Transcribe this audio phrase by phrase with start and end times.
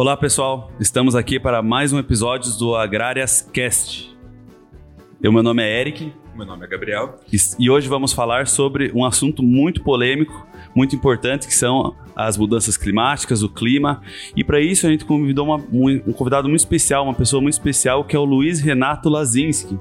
[0.00, 4.10] Olá pessoal, estamos aqui para mais um episódio do Agrárias Cast.
[5.22, 6.10] Eu, meu nome é Eric.
[6.34, 7.20] Meu nome é Gabriel.
[7.58, 12.78] E hoje vamos falar sobre um assunto muito polêmico, muito importante, que são as mudanças
[12.78, 14.00] climáticas, o clima.
[14.34, 18.02] E para isso a gente convidou uma, um convidado muito especial, uma pessoa muito especial,
[18.02, 19.78] que é o Luiz Renato Lazinski.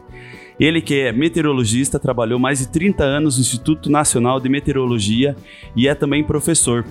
[0.60, 5.34] Ele que é meteorologista, trabalhou mais de 30 anos no Instituto Nacional de Meteorologia
[5.78, 6.84] e é também professor.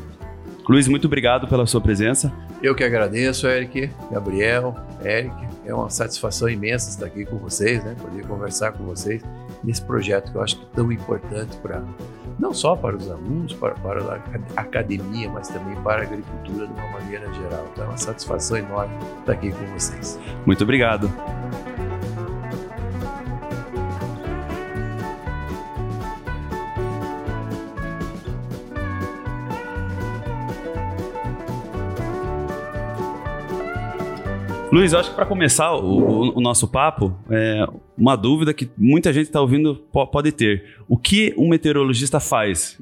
[0.69, 2.31] Luiz, muito obrigado pela sua presença.
[2.63, 5.35] Eu que agradeço, Eric, Gabriel, Eric.
[5.65, 7.97] É uma satisfação imensa estar aqui com vocês, né?
[7.99, 9.23] Poder conversar com vocês
[9.65, 11.83] nesse projeto que eu acho que é tão importante para
[12.39, 14.23] não só para os alunos, para, para
[14.57, 17.67] a academia, mas também para a agricultura de uma maneira geral.
[17.73, 20.21] Então é uma satisfação enorme estar aqui com vocês.
[20.47, 21.11] Muito obrigado.
[34.71, 37.67] Luiz, eu acho que para começar o, o, o, nosso papo, é
[37.97, 40.77] uma dúvida que muita gente está ouvindo pode ter.
[40.87, 42.79] O que um meteorologista faz?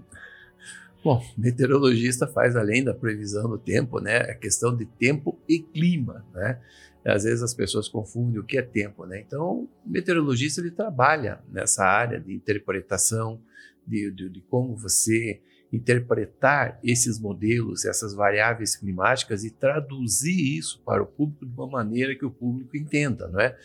[1.04, 4.16] Bom, meteorologista faz além da previsão do tempo, né?
[4.16, 6.58] A questão de tempo e clima, né?
[7.04, 9.22] Às vezes as pessoas confundem o que é tempo, né?
[9.24, 13.40] Então, o meteorologista ele trabalha nessa área de interpretação
[13.86, 15.40] de, de, de como você
[15.72, 22.14] interpretar esses modelos, essas variáveis climáticas e traduzir isso para o público de uma maneira
[22.14, 23.56] que o público entenda, não é?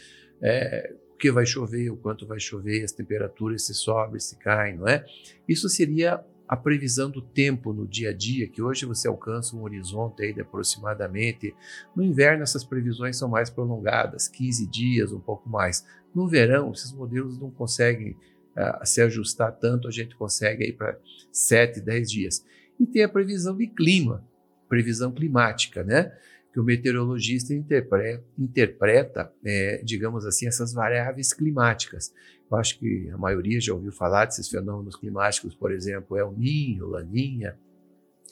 [0.42, 4.78] é o que vai chover, o quanto vai chover, as temperaturas se sobem, se caem,
[4.78, 5.06] não é?
[5.48, 9.62] Isso seria a previsão do tempo no dia a dia, que hoje você alcança um
[9.62, 11.56] horizonte aí de aproximadamente.
[11.96, 15.86] No inverno, essas previsões são mais prolongadas, 15 dias, um pouco mais.
[16.14, 18.18] No verão, esses modelos não conseguem
[18.84, 20.98] se ajustar tanto, a gente consegue ir para
[21.32, 22.46] 7, 10 dias.
[22.80, 24.26] E tem a previsão de clima,
[24.68, 26.12] previsão climática, né?
[26.52, 32.14] Que o meteorologista interpreta, interpreta é, digamos assim, essas variáveis climáticas.
[32.50, 36.88] Eu acho que a maioria já ouviu falar desses fenômenos climáticos, por exemplo, El Ninho,
[36.88, 37.58] Laninha,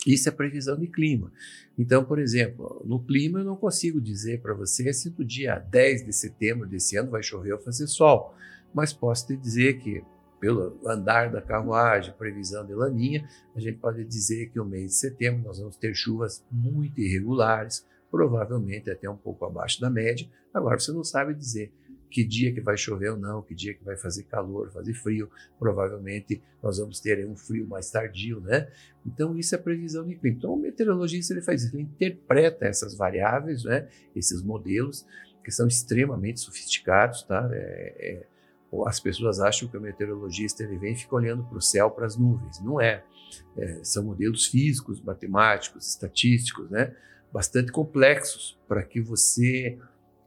[0.05, 1.31] isso é previsão de clima.
[1.77, 6.05] Então, por exemplo, no clima eu não consigo dizer para você se no dia 10
[6.05, 8.33] de setembro desse ano vai chover ou fazer sol
[8.73, 10.03] mas posso te dizer que,
[10.39, 14.95] pelo andar da carruagem, previsão de laninha, a gente pode dizer que o mês de
[14.95, 20.27] setembro nós vamos ter chuvas muito irregulares, provavelmente até um pouco abaixo da média.
[20.53, 21.71] Agora, você não sabe dizer
[22.09, 25.29] que dia que vai chover ou não, que dia que vai fazer calor, fazer frio.
[25.57, 28.67] Provavelmente nós vamos ter um frio mais tardio, né?
[29.05, 30.37] Então isso é previsão de clima.
[30.37, 33.87] Então o meteorologista ele faz isso, ele interpreta essas variáveis, né?
[34.15, 35.05] Esses modelos
[35.43, 37.47] que são extremamente sofisticados, tá?
[37.53, 38.27] É, é,
[38.85, 42.05] as pessoas acham que o meteorologista ele vem e fica olhando para o céu, para
[42.05, 42.59] as nuvens.
[42.61, 43.03] Não é.
[43.57, 43.79] é.
[43.83, 46.95] São modelos físicos, matemáticos, estatísticos, né?
[47.31, 49.77] bastante complexos para que você,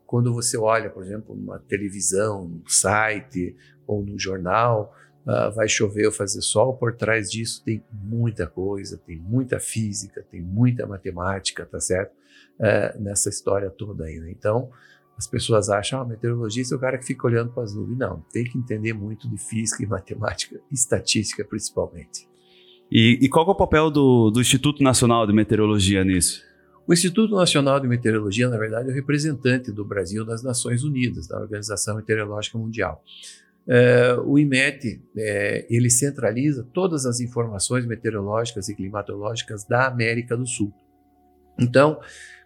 [0.06, 4.94] quando você olha, por exemplo, numa televisão, num site ou num jornal,
[5.26, 10.24] uh, vai chover ou fazer sol, por trás disso tem muita coisa, tem muita física,
[10.30, 12.12] tem muita matemática, tá certo?
[12.58, 14.18] Uh, nessa história toda aí.
[14.18, 14.30] Né?
[14.30, 14.70] Então,
[15.16, 17.98] as pessoas acham, ah, meteorologista é o cara que fica olhando para as nuvens.
[17.98, 22.28] Não, tem que entender muito de física e matemática, estatística principalmente.
[22.90, 26.42] E, e qual é o papel do, do Instituto Nacional de Meteorologia nisso?
[26.86, 31.28] O Instituto Nacional de Meteorologia, na verdade, é o representante do Brasil nas Nações Unidas,
[31.28, 33.02] da Organização Meteorológica Mundial.
[33.66, 40.46] É, o IMET é, ele centraliza todas as informações meteorológicas e climatológicas da América do
[40.46, 40.72] Sul.
[41.58, 42.00] Então,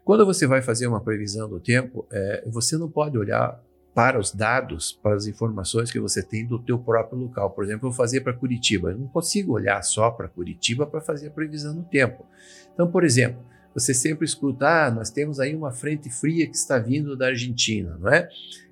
[0.06, 3.60] quando você vai fazer uma previsão do tempo, é, você não pode olhar
[3.92, 7.50] para os dados, para as informações que você tem do teu próprio local.
[7.50, 8.92] Por exemplo, eu fazer para Curitiba.
[8.92, 12.24] Eu não consigo olhar só para Curitiba para fazer a previsão do tempo.
[12.72, 13.42] Então, por exemplo,
[13.74, 17.98] você sempre escuta, ah, nós temos aí uma frente fria que está vindo da Argentina,
[17.98, 18.28] não é?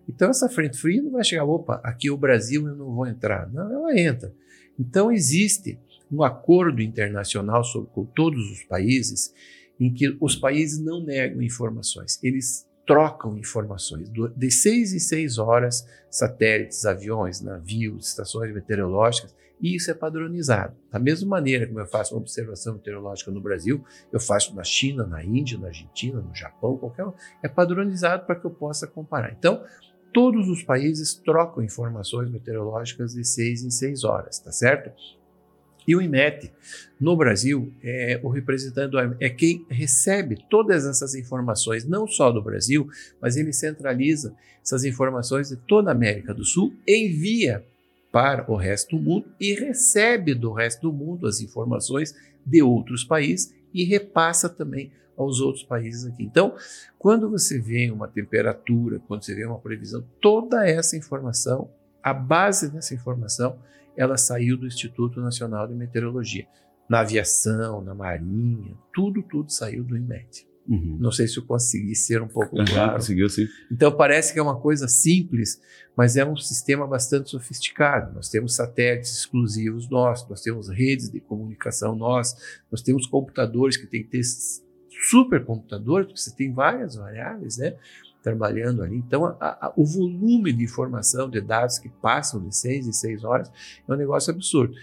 [0.09, 3.09] Então, essa frente fria não vai chegar, opa, aqui é o Brasil eu não vou
[3.09, 3.51] entrar.
[3.53, 4.33] Não, ela entra.
[4.79, 5.81] Então, existe
[6.13, 9.35] um acordo internacional sobre, com todos os países
[9.79, 14.11] em que os países não negam informações, eles trocam informações.
[14.37, 20.77] De seis em seis horas, satélites, aviões, navios, estações meteorológicas, e isso é padronizado.
[20.91, 23.83] Da mesma maneira como eu faço uma observação meteorológica no Brasil,
[24.13, 27.13] eu faço na China, na Índia, na Argentina, no Japão, qualquer um,
[27.43, 29.33] é padronizado para que eu possa comparar.
[29.33, 29.65] Então,
[30.13, 34.93] todos os países trocam informações meteorológicas de seis em seis horas, tá certo?
[35.87, 36.53] E o IMET,
[37.01, 42.43] no Brasil, é o representante do é quem recebe todas essas informações, não só do
[42.43, 42.89] Brasil,
[43.21, 47.65] mas ele centraliza essas informações de toda a América do Sul, envia
[48.11, 52.15] para o resto do mundo e recebe do resto do mundo as informações
[52.47, 56.23] de outros países e repassa também aos outros países aqui.
[56.23, 56.55] Então,
[56.99, 61.69] quando você vê uma temperatura, quando você vê uma previsão, toda essa informação,
[62.03, 63.59] a base dessa informação,
[63.97, 66.47] ela saiu do Instituto Nacional de Meteorologia.
[66.89, 70.47] Na aviação, na marinha, tudo, tudo saiu do IMET.
[70.67, 70.97] Uhum.
[70.99, 72.95] Não sei se eu consegui ser um pouco uhum, claro.
[72.95, 73.47] Conseguiu, sim.
[73.71, 75.61] Então parece que é uma coisa simples,
[75.97, 78.15] mas é um sistema bastante sofisticado.
[78.15, 83.87] Nós temos satélites exclusivos nossos, nós temos redes de comunicação nossas, nós temos computadores que
[83.87, 84.23] tem que ter
[85.09, 87.77] supercomputadores, porque você tem várias variáveis, né?
[88.25, 88.97] Trabalhando ali.
[88.97, 93.23] Então, a, a, o volume de informação, de dados que passam de seis em seis
[93.23, 93.53] horas
[93.87, 94.75] é um negócio absurdo.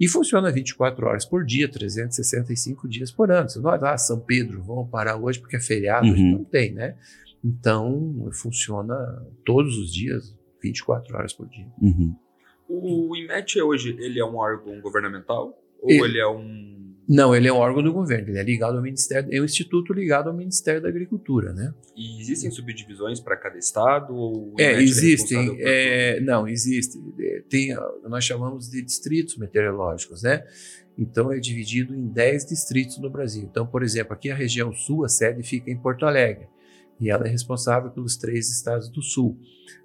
[0.00, 3.48] E funciona 24 horas por dia, 365 dias por ano.
[3.48, 6.38] Você não vai lá, São Pedro, vamos parar hoje porque é feriado, uhum.
[6.38, 6.96] não tem, né?
[7.44, 8.96] Então, funciona
[9.44, 11.66] todos os dias, 24 horas por dia.
[11.80, 12.16] Uhum.
[12.68, 15.56] O IMET hoje, ele é um órgão governamental?
[15.80, 16.77] Ou ele, ele é um
[17.08, 19.94] não, ele é um órgão do governo, ele é ligado ao Ministério, é um instituto
[19.94, 21.72] ligado ao Ministério da Agricultura, né?
[21.96, 24.14] E existem subdivisões para cada estado?
[24.14, 25.56] Ou é, é existem.
[25.60, 26.98] É, não, existe.
[27.18, 27.74] É, tem,
[28.04, 30.44] nós chamamos de distritos meteorológicos, né?
[30.98, 33.48] Então é dividido em 10 distritos no Brasil.
[33.50, 36.46] Então, por exemplo, aqui a região sul, a sede fica em Porto Alegre
[37.00, 39.38] e ela é responsável pelos três estados do sul.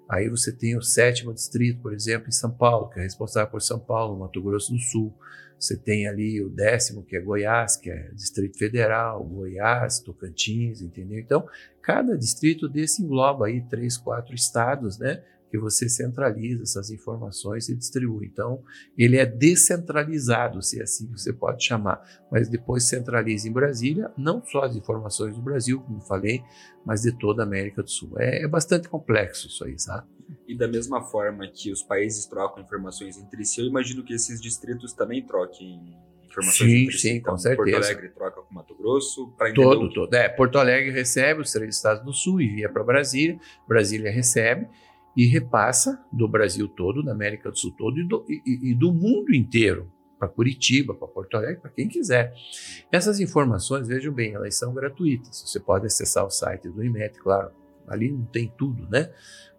[0.08, 3.62] Aí você tem o sétimo distrito, por exemplo, em São Paulo, que é responsável por
[3.62, 5.14] São Paulo, Mato Grosso do Sul.
[5.58, 11.18] Você tem ali o décimo, que é Goiás, que é Distrito Federal, Goiás, Tocantins, entendeu?
[11.18, 11.46] Então,
[11.80, 15.22] cada distrito desse engloba aí três, quatro estados, né?
[15.54, 18.26] Que você centraliza essas informações e distribui.
[18.26, 18.60] Então,
[18.98, 24.64] ele é descentralizado, se assim você pode chamar, mas depois centraliza em Brasília, não só
[24.64, 26.42] as informações do Brasil, como falei,
[26.84, 28.14] mas de toda a América do Sul.
[28.18, 30.08] É, é bastante complexo isso aí, sabe?
[30.48, 34.40] E da mesma forma que os países trocam informações entre si, eu imagino que esses
[34.40, 36.98] distritos também troquem informações sim, entre si.
[36.98, 37.70] Sim, então, com certeza.
[37.70, 40.12] Porto Alegre troca com Mato Grosso para Todo, todo.
[40.14, 43.38] É, Porto Alegre recebe os três estados do Sul e via para Brasília.
[43.68, 44.66] Brasília recebe
[45.16, 48.92] e repassa do Brasil todo, da América do Sul todo e do, e, e do
[48.92, 52.32] mundo inteiro para Curitiba, para Porto Alegre, para quem quiser.
[52.90, 55.42] Essas informações, vejam bem, elas são gratuitas.
[55.46, 57.50] Você pode acessar o site do IMET, claro,
[57.86, 59.10] ali não tem tudo, né?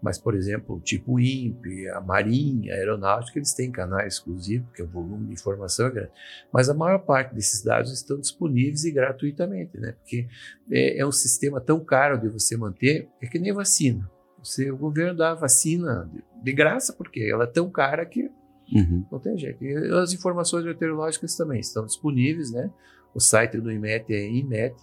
[0.01, 4.83] Mas, por exemplo, tipo o INPE, a Marinha, a Aeronáutica, eles têm canais exclusivos, porque
[4.83, 6.11] o volume de informação é grande.
[6.51, 9.93] Mas a maior parte desses dados estão disponíveis e gratuitamente, né?
[9.93, 10.27] Porque
[10.71, 14.09] é, é um sistema tão caro de você manter, é que nem vacina.
[14.45, 18.31] Você, o governo dá a vacina de, de graça, porque ela é tão cara que
[18.73, 19.05] Uhum.
[19.11, 19.63] Não tem jeito.
[19.63, 22.69] E as informações meteorológicas também estão disponíveis, né?
[23.15, 24.75] O site do IMET é imet.gov.br.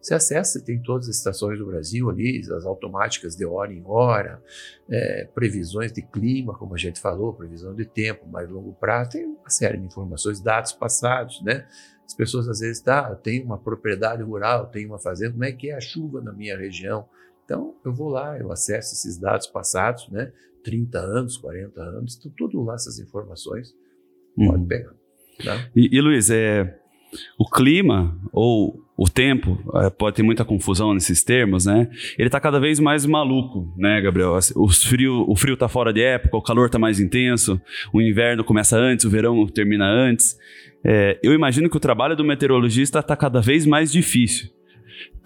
[0.00, 4.42] Você acessa, tem todas as estações do Brasil ali, as automáticas de hora em hora,
[4.88, 9.26] é, previsões de clima, como a gente falou, previsão de tempo, mais longo prazo, tem
[9.26, 11.66] uma série de informações, dados passados, né?
[12.06, 15.52] As pessoas às vezes, tá, eu tenho uma propriedade rural, tenho uma fazenda, como é
[15.52, 17.06] que é a chuva na minha região?
[17.44, 20.32] Então, eu vou lá, eu acesso esses dados passados, né?
[20.64, 23.74] 30 anos, 40 anos, estão tudo lá essas informações.
[24.38, 24.46] Uhum.
[24.46, 25.03] Pode pegar.
[25.42, 25.66] Tá?
[25.74, 26.76] E, e Luiz, é,
[27.38, 31.88] o clima ou o tempo, é, pode ter muita confusão nesses termos, né?
[32.16, 34.38] Ele está cada vez mais maluco, né, Gabriel?
[34.54, 37.60] Os frio, o frio está fora de época, o calor está mais intenso,
[37.92, 40.36] o inverno começa antes, o verão termina antes.
[40.84, 44.50] É, eu imagino que o trabalho do meteorologista está cada vez mais difícil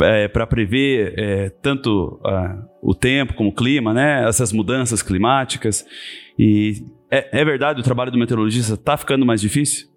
[0.00, 4.26] é, para prever é, tanto uh, o tempo como o clima, né?
[4.26, 5.84] Essas mudanças climáticas.
[6.38, 9.88] E é, é verdade o trabalho do meteorologista está ficando mais difícil?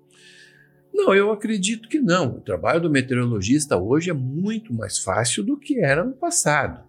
[1.02, 2.38] Não, eu acredito que não.
[2.38, 6.84] O trabalho do meteorologista hoje é muito mais fácil do que era no passado.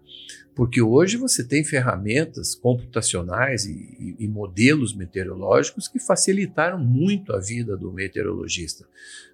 [0.54, 7.40] Porque hoje você tem ferramentas computacionais e, e, e, modelos meteorológicos que facilitaram muito a
[7.40, 8.86] vida do meteorologista.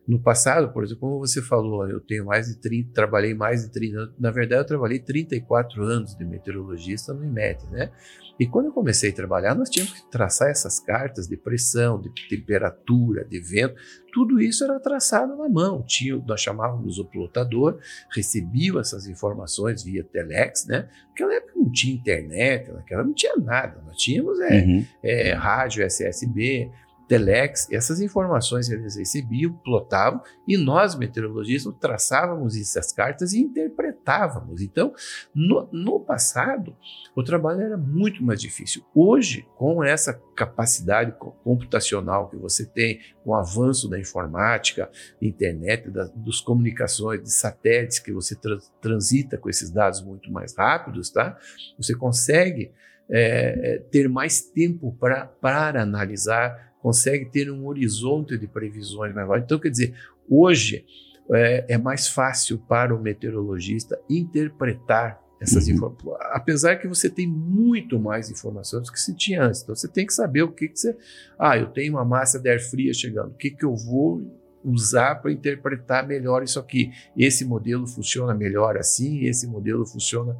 [0.08, 3.70] No passado, por exemplo, como você falou, eu tenho mais de 30, trabalhei mais de
[3.70, 7.90] 30 anos, na verdade eu trabalhei 34 anos de meteorologista no IMET, né?
[8.40, 12.08] E quando eu comecei a trabalhar, nós tínhamos que traçar essas cartas de pressão, de
[12.28, 13.74] temperatura, de vento,
[14.12, 15.82] tudo isso era traçado na mão.
[15.82, 17.78] Tinha, nós chamávamos o plotador,
[18.14, 20.88] recebia essas informações via telex, né?
[21.08, 23.82] Naquela época não tinha internet, naquela não tinha nada.
[23.84, 24.86] Nós tínhamos é, uhum.
[25.02, 26.70] é, rádio, SSB,
[27.08, 34.60] telex, essas informações eles recebiam, plotavam, e nós, meteorologistas, traçávamos essas cartas e interpretávamos.
[34.60, 34.92] Então,
[35.34, 36.76] no, no passado,
[37.16, 38.84] o trabalho era muito mais difícil.
[38.94, 41.12] Hoje, com essa capacidade
[41.42, 47.98] computacional que você tem, com o avanço da informática, internet, da, dos comunicações, de satélites
[47.98, 51.36] que você tra transita com esses dados muito mais rápidos, tá?
[51.78, 52.72] Você consegue
[53.10, 59.38] é ter mais tempo pra, para analisar, consegue ter um horizonte de previsões maior.
[59.38, 59.94] Então, quer dizer,
[60.26, 60.86] hoje
[61.30, 65.74] é, é mais fácil para o meteorologista interpretar essas uhum.
[65.74, 66.16] informações.
[66.32, 69.60] Apesar que você tem muito mais informações do que se tinha antes.
[69.62, 70.96] Então você tem que saber o que, que você.
[71.38, 73.32] Ah, eu tenho uma massa de ar fria chegando.
[73.32, 74.26] O que, que eu vou
[74.64, 76.90] usar para interpretar melhor isso aqui?
[77.14, 80.34] Esse modelo funciona melhor assim, esse modelo funciona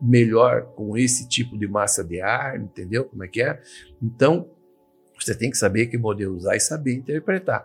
[0.00, 3.04] melhor com esse tipo de massa de ar, entendeu?
[3.04, 3.60] Como é que é?
[4.02, 4.48] Então,
[5.24, 7.64] você tem que saber que modelo usar e saber interpretar.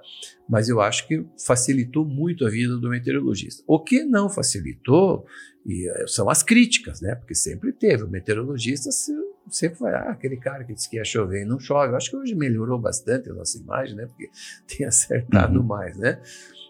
[0.50, 3.64] Mas eu acho que facilitou muito a vida do meteorologista.
[3.68, 5.26] O que não facilitou
[5.70, 7.16] eh, são as críticas, né?
[7.16, 8.04] Porque sempre teve.
[8.04, 8.90] O meteorologista
[9.50, 11.92] sempre vai, ah, aquele cara que disse que ia chover e não chove.
[11.92, 14.06] Eu acho que hoje melhorou bastante a nossa imagem, né?
[14.06, 14.30] Porque
[14.68, 15.66] tem acertado uhum.
[15.66, 16.22] mais, né?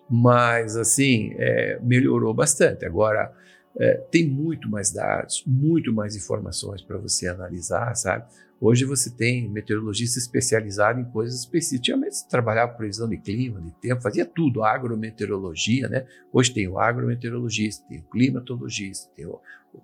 [0.09, 2.85] Mas, assim, é, melhorou bastante.
[2.85, 3.33] Agora,
[3.79, 8.25] é, tem muito mais dados, muito mais informações para você analisar, sabe?
[8.59, 11.79] Hoje você tem meteorologista especializado em coisas específicas.
[11.79, 16.07] Antigamente você trabalhava com previsão de clima, de tempo, fazia tudo, agrometeorologia, né?
[16.33, 19.39] Hoje tem o agrometeorologista, tem o climatologista, tem o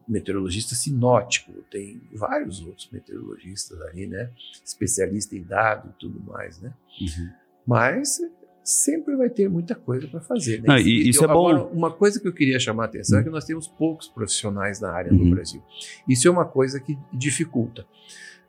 [0.08, 4.32] meteorologista sinótico, tem vários outros meteorologistas ali, né?
[4.66, 6.74] Especialista em dados e tudo mais, né?
[7.00, 7.30] Uhum.
[7.68, 8.20] Mas
[8.64, 10.62] sempre vai ter muita coisa para fazer.
[10.62, 10.68] Né?
[10.68, 11.50] Não, e, isso é bom.
[11.50, 13.22] Agora, uma coisa que eu queria chamar a atenção uhum.
[13.22, 15.26] é que nós temos poucos profissionais na área uhum.
[15.26, 15.62] no Brasil.
[16.08, 17.86] Isso é uma coisa que dificulta.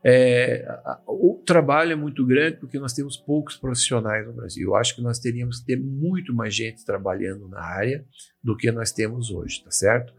[0.07, 0.67] É,
[1.07, 4.69] o trabalho é muito grande porque nós temos poucos profissionais no Brasil.
[4.69, 8.05] Eu acho que nós teríamos que ter muito mais gente trabalhando na área
[8.43, 10.13] do que nós temos hoje, tá certo?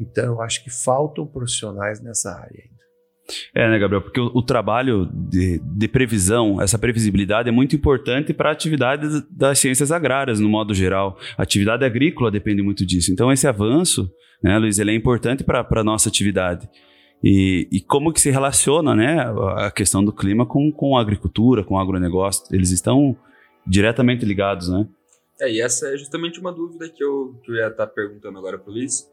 [0.00, 2.78] Então, eu acho que faltam profissionais nessa área ainda.
[3.54, 4.02] É, né, Gabriel?
[4.02, 9.06] Porque o, o trabalho de, de, previsão, essa previsibilidade é muito importante para a atividade
[9.30, 11.18] das ciências agrárias, no modo geral.
[11.36, 13.12] A atividade agrícola depende muito disso.
[13.12, 14.10] Então, esse avanço,
[14.42, 16.68] né, Luiz, ele é importante para a nossa atividade.
[17.22, 19.16] E, e, como que se relaciona né,
[19.56, 22.44] a questão do clima com, com a agricultura, com o agronegócio?
[22.54, 23.16] Eles estão
[23.66, 24.88] diretamente ligados, né?
[25.40, 28.58] É, e essa é justamente uma dúvida que eu, que eu ia estar perguntando agora
[28.58, 29.10] para o Luiz.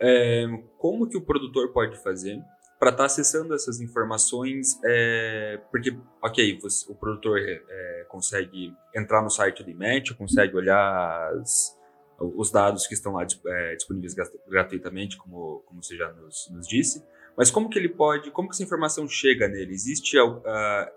[0.00, 0.46] É,
[0.78, 2.38] como que o produtor pode fazer
[2.78, 4.78] para estar tá acessando essas informações?
[4.84, 11.32] É, porque, ok, você, o produtor é, consegue entrar no site do IMET, consegue olhar
[11.34, 11.76] as,
[12.18, 14.14] os dados que estão lá é, disponíveis
[14.48, 17.04] gratuitamente, como, como você já nos, nos disse,
[17.36, 19.74] mas como que ele pode, como que essa informação chega nele?
[19.74, 20.42] Existe uh,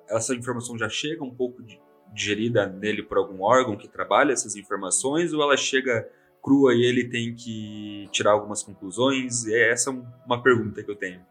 [0.08, 1.62] essa informação já chega um pouco
[2.14, 6.10] digerida nele por algum órgão que trabalha essas informações ou ela chega
[6.42, 9.46] crua e ele tem que tirar algumas conclusões?
[9.48, 11.22] É essa uma pergunta que eu tenho.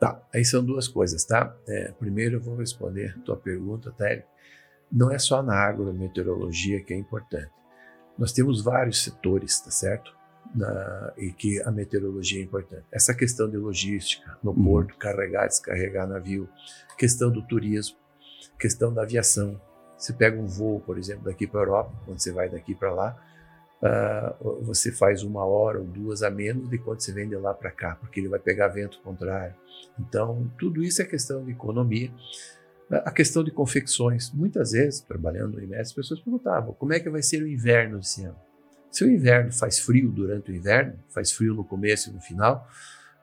[0.00, 1.54] Tá, aí são duas coisas, tá?
[1.68, 4.24] É, primeiro eu vou responder a tua pergunta, Télio.
[4.90, 7.50] Não é só na agrometeorologia que é importante.
[8.18, 10.12] Nós temos vários setores, tá certo?
[10.54, 12.84] Na, e que a meteorologia é importante.
[12.90, 14.64] Essa questão de logística no uhum.
[14.64, 16.48] porto, carregar, descarregar navio,
[16.98, 17.96] questão do turismo,
[18.58, 19.60] questão da aviação.
[19.96, 22.92] Você pega um voo, por exemplo, daqui para a Europa, quando você vai daqui para
[22.92, 23.16] lá,
[23.82, 27.54] uh, você faz uma hora ou duas a menos de quando você vem de lá
[27.54, 29.54] para cá, porque ele vai pegar vento contrário.
[29.98, 32.12] Então, tudo isso é questão de economia.
[32.90, 34.30] A questão de confecções.
[34.32, 38.00] Muitas vezes, trabalhando no IMES, as pessoas perguntavam como é que vai ser o inverno
[38.00, 38.36] esse ano.
[38.92, 42.68] Se o inverno faz frio durante o inverno, faz frio no começo e no final,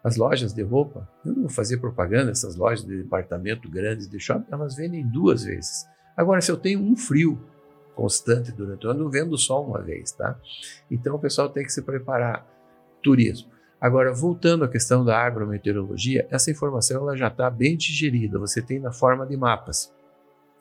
[0.03, 4.19] as lojas de roupa, eu não vou fazer propaganda, essas lojas de departamento grandes de
[4.19, 5.85] shopping, elas vendem duas vezes.
[6.17, 7.39] Agora, se eu tenho um frio
[7.95, 10.39] constante durante o ano, eu vendo só uma vez, tá?
[10.89, 12.47] Então o pessoal tem que se preparar.
[13.03, 13.49] Turismo.
[13.79, 18.79] Agora, voltando à questão da agrometeorologia, essa informação ela já está bem digerida, você tem
[18.79, 19.93] na forma de mapas.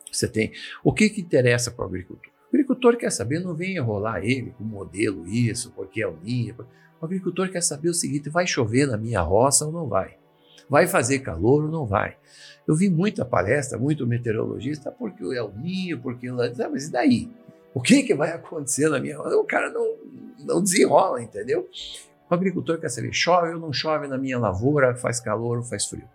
[0.09, 0.51] Você tem
[0.83, 2.31] o que, que interessa para o agricultor.
[2.51, 6.55] O agricultor quer saber, não vem enrolar ele com modelo isso, porque é o linha.
[6.99, 10.17] O agricultor quer saber o seguinte: vai chover na minha roça ou não vai?
[10.67, 12.17] Vai fazer calor ou não vai?
[12.67, 16.91] Eu vi muita palestra, muito meteorologista, porque o El Ninho, porque o ah, mas e
[16.91, 17.31] daí?
[17.73, 19.37] O que, que vai acontecer na minha roça?
[19.37, 19.97] O cara não,
[20.39, 21.67] não desenrola, entendeu?
[22.29, 25.85] O agricultor quer saber, chove ou não chove na minha lavoura, faz calor ou faz
[25.85, 26.07] frio.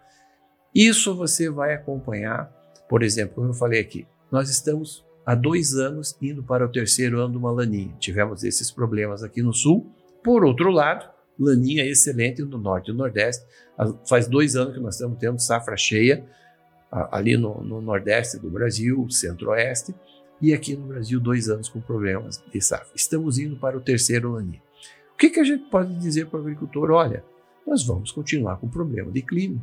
[0.75, 2.53] Isso você vai acompanhar,
[2.89, 7.21] por exemplo, como eu falei aqui, nós estamos há dois anos indo para o terceiro
[7.21, 7.95] ano de uma laninha.
[7.99, 9.91] Tivemos esses problemas aqui no sul.
[10.23, 13.45] Por outro lado, laninha excelente no norte e no nordeste.
[14.09, 16.25] Faz dois anos que nós estamos tendo safra cheia
[17.11, 19.95] ali no, no nordeste do Brasil, centro-oeste,
[20.41, 22.89] e aqui no Brasil dois anos com problemas de safra.
[22.95, 24.63] Estamos indo para o terceiro laninha.
[25.13, 26.91] O que, que a gente pode dizer para o agricultor?
[26.91, 27.25] Olha,
[27.67, 29.61] nós vamos continuar com o problema de clima,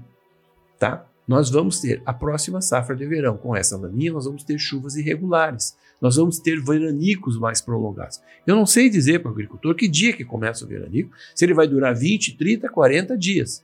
[0.80, 1.06] tá?
[1.28, 4.96] Nós vamos ter a próxima safra de verão com essa laninha, nós vamos ter chuvas
[4.96, 8.20] irregulares, nós vamos ter veranicos mais prolongados.
[8.46, 11.54] Eu não sei dizer para o agricultor que dia que começa o veranico, se ele
[11.54, 13.64] vai durar 20, 30, 40 dias.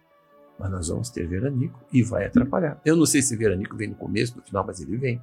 [0.60, 2.80] Mas nós vamos ter veranico e vai atrapalhar.
[2.86, 5.22] Eu não sei se veranico vem no começo, no final, mas ele vem.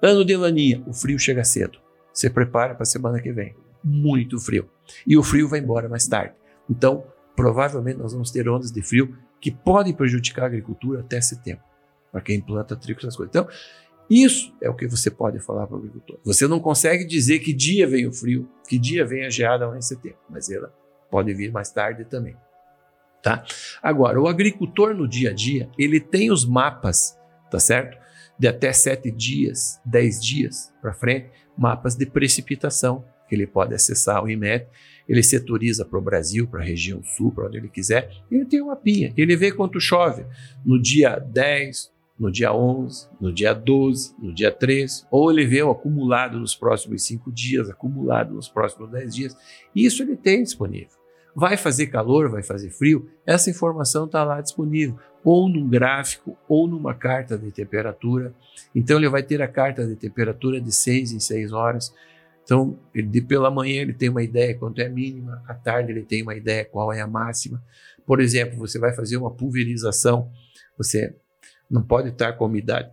[0.00, 1.78] Ano de laninha, o frio chega cedo.
[2.12, 3.54] Você prepara para a semana que vem.
[3.82, 4.68] Muito frio.
[5.06, 6.34] E o frio vai embora mais tarde.
[6.68, 7.04] Então,
[7.36, 11.64] provavelmente nós vamos ter ondas de frio que podem prejudicar a agricultura até setembro,
[12.10, 13.30] para quem planta trigo essas coisas.
[13.30, 13.48] Então,
[14.10, 16.18] isso é o que você pode falar para o agricultor.
[16.24, 19.76] Você não consegue dizer que dia vem o frio, que dia vem a geada lá
[19.76, 20.72] em setembro, mas ela
[21.10, 22.36] pode vir mais tarde também.
[23.22, 23.44] Tá?
[23.82, 27.18] Agora, o agricultor no dia a dia, ele tem os mapas,
[27.50, 27.98] tá certo?
[28.38, 34.22] De até sete dias, dez dias para frente, mapas de precipitação que ele pode acessar
[34.24, 34.68] o IMET.
[35.08, 38.10] Ele setoriza para o Brasil, para a região sul, para onde ele quiser.
[38.30, 39.12] Ele tem uma pinha.
[39.16, 40.24] Ele vê quanto chove
[40.64, 45.62] no dia 10, no dia 11, no dia 12, no dia 13, ou ele vê
[45.62, 49.36] o acumulado nos próximos 5 dias, acumulado nos próximos 10 dias.
[49.74, 50.98] Isso ele tem disponível.
[51.34, 56.66] Vai fazer calor, vai fazer frio, essa informação está lá disponível, ou num gráfico, ou
[56.66, 58.34] numa carta de temperatura.
[58.74, 61.94] Então ele vai ter a carta de temperatura de 6 em 6 horas.
[62.48, 65.92] Então, ele, de pela manhã ele tem uma ideia quanto é a mínima, à tarde
[65.92, 67.62] ele tem uma ideia qual é a máxima.
[68.06, 70.32] Por exemplo, você vai fazer uma pulverização,
[70.74, 71.14] você
[71.70, 72.90] não pode estar com a umidade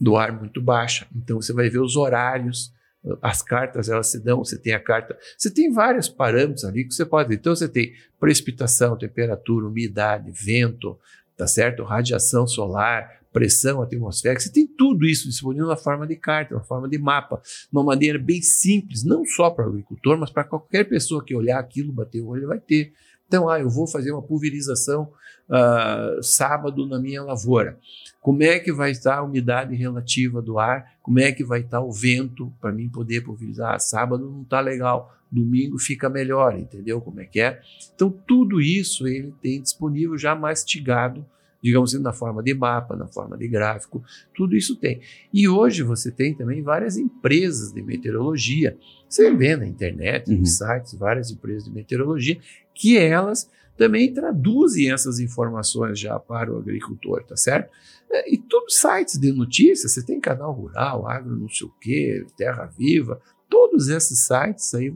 [0.00, 2.74] do ar muito baixa, então você vai ver os horários
[3.22, 6.92] as cartas elas se dão, você tem a carta, você tem vários parâmetros ali que
[6.92, 7.34] você pode.
[7.34, 10.98] Então você tem precipitação, temperatura, umidade, vento,
[11.36, 11.82] tá certo?
[11.82, 16.88] Radiação solar, pressão atmosférica, você tem tudo isso disponível na forma de carta, na forma
[16.88, 20.84] de mapa, de uma maneira bem simples, não só para o agricultor, mas para qualquer
[20.84, 22.92] pessoa que olhar aquilo, bater o olho, vai ter.
[23.26, 25.12] Então, ah, eu vou fazer uma pulverização
[25.48, 27.78] uh, sábado na minha lavoura.
[28.20, 30.94] Como é que vai estar a umidade relativa do ar?
[31.00, 33.78] Como é que vai estar o vento para mim poder pulverizar?
[33.78, 37.60] Sábado não está legal, domingo fica melhor, entendeu como é que é?
[37.94, 41.24] Então, tudo isso ele tem disponível já mastigado
[41.62, 44.02] digamos assim, na forma de mapa, na forma de gráfico,
[44.34, 45.00] tudo isso tem.
[45.32, 48.76] E hoje você tem também várias empresas de meteorologia.
[49.08, 50.44] Você vê na internet, uhum.
[50.44, 52.38] sites, várias empresas de meteorologia,
[52.74, 57.70] que elas também traduzem essas informações já para o agricultor, tá certo?
[58.10, 61.72] É, e todos os sites de notícias, você tem canal rural, agro não sei o
[61.80, 64.92] quê, terra viva, todos esses sites aí,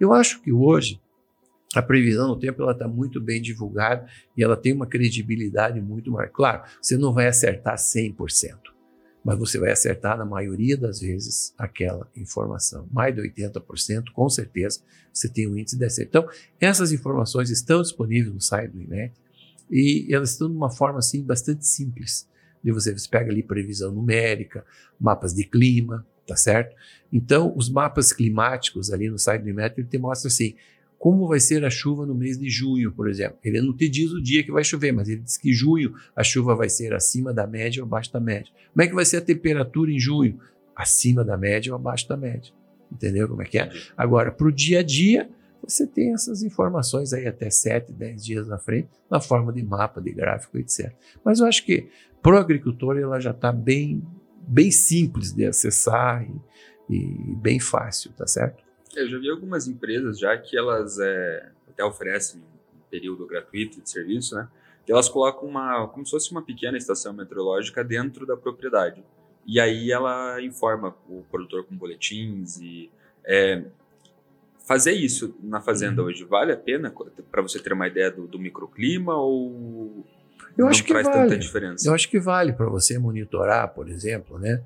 [0.00, 1.00] eu acho que hoje
[1.74, 4.06] a previsão no tempo ela está muito bem divulgada
[4.36, 6.30] e ela tem uma credibilidade muito maior.
[6.30, 8.56] Claro, você não vai acertar 100%,
[9.24, 12.88] mas você vai acertar na maioria das vezes aquela informação.
[12.92, 14.80] Mais de 80%, com certeza,
[15.12, 16.08] você tem um índice de acerto.
[16.08, 16.28] Então,
[16.60, 19.14] essas informações estão disponíveis no site do INET
[19.70, 22.28] e elas estão de uma forma assim bastante simples.
[22.62, 24.64] De você, você pega ali previsão numérica,
[24.98, 26.74] mapas de clima, tá certo?
[27.12, 30.54] Então, os mapas climáticos ali no site do INET, ele te mostra assim,
[31.04, 33.36] como vai ser a chuva no mês de junho, por exemplo.
[33.44, 36.24] Ele não te diz o dia que vai chover, mas ele diz que junho a
[36.24, 38.50] chuva vai ser acima da média ou abaixo da média.
[38.72, 40.40] Como é que vai ser a temperatura em junho?
[40.74, 42.50] Acima da média ou abaixo da média.
[42.90, 43.70] Entendeu como é que é?
[43.94, 45.28] Agora, para o dia a dia,
[45.62, 50.00] você tem essas informações aí até 7, 10 dias na frente, na forma de mapa,
[50.00, 50.90] de gráfico, etc.
[51.22, 51.86] Mas eu acho que
[52.22, 54.02] para o agricultor ela já está bem,
[54.48, 56.26] bem simples de acessar
[56.88, 58.63] e, e bem fácil, tá certo?
[59.00, 63.90] Eu já vi algumas empresas já que elas é, até oferecem um período gratuito de
[63.90, 64.48] serviço, né?
[64.86, 69.02] Que elas colocam uma, como se fosse uma pequena estação meteorológica dentro da propriedade.
[69.46, 72.90] E aí ela informa o produtor com boletins e
[73.24, 73.64] é,
[74.66, 76.08] fazer isso na fazenda uhum.
[76.08, 76.92] hoje vale a pena
[77.30, 80.04] para você ter uma ideia do, do microclima ou
[80.56, 81.40] eu acho que vale.
[81.84, 84.62] Eu acho que vale para você monitorar, por exemplo, né?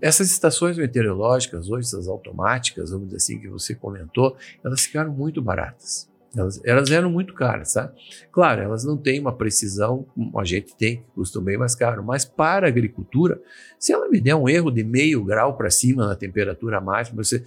[0.00, 5.40] Essas estações meteorológicas, hoje, essas automáticas, vamos dizer assim, que você comentou, elas ficaram muito
[5.40, 6.09] baratas.
[6.36, 7.92] Elas, elas eram muito caras, tá?
[8.30, 12.66] Claro, elas não têm uma precisão a gente tem, custam bem mais caro, mas para
[12.66, 13.40] a agricultura,
[13.78, 17.44] se ela me der um erro de meio grau para cima na temperatura máxima, você,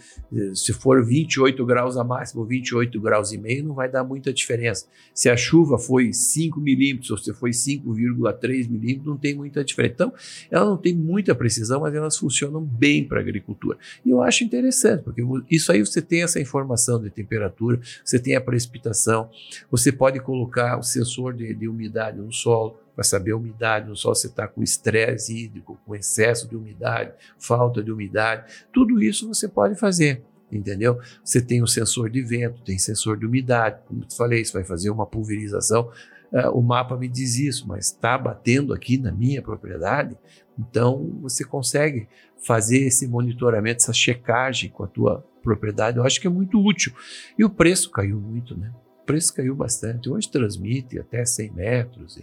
[0.54, 4.34] se for 28 graus a máxima ou 28 graus e meio, não vai dar muita
[4.34, 4.88] diferença.
[5.14, 9.94] Se a chuva foi 5 milímetros ou se foi 5,3 milímetros, não tem muita diferença.
[9.94, 10.14] Então,
[10.50, 13.78] ela não tem muita precisão, mas elas funcionam bem para a agricultura.
[14.04, 18.36] E eu acho interessante, porque isso aí você tem essa informação de temperatura, você tem
[18.36, 19.30] a precipitação precipitação.
[19.70, 23.96] Você pode colocar o sensor de, de umidade no solo para saber a umidade no
[23.96, 28.68] solo, se está com estresse hídrico, com excesso de umidade, falta de umidade.
[28.72, 30.24] Tudo isso você pode fazer.
[30.52, 31.00] entendeu?
[31.24, 34.54] Você tem o sensor de vento, tem sensor de umidade, como eu te falei, você
[34.54, 35.90] vai fazer uma pulverização,
[36.32, 40.16] uh, o mapa me diz isso, mas está batendo aqui na minha propriedade,
[40.60, 42.08] então você consegue
[42.46, 46.94] fazer esse monitoramento, essa checagem com a tua propriedade, eu acho que é muito útil.
[47.38, 48.72] E o preço caiu muito, né?
[49.02, 50.10] O preço caiu bastante.
[50.10, 52.20] Hoje transmite até 100 metros,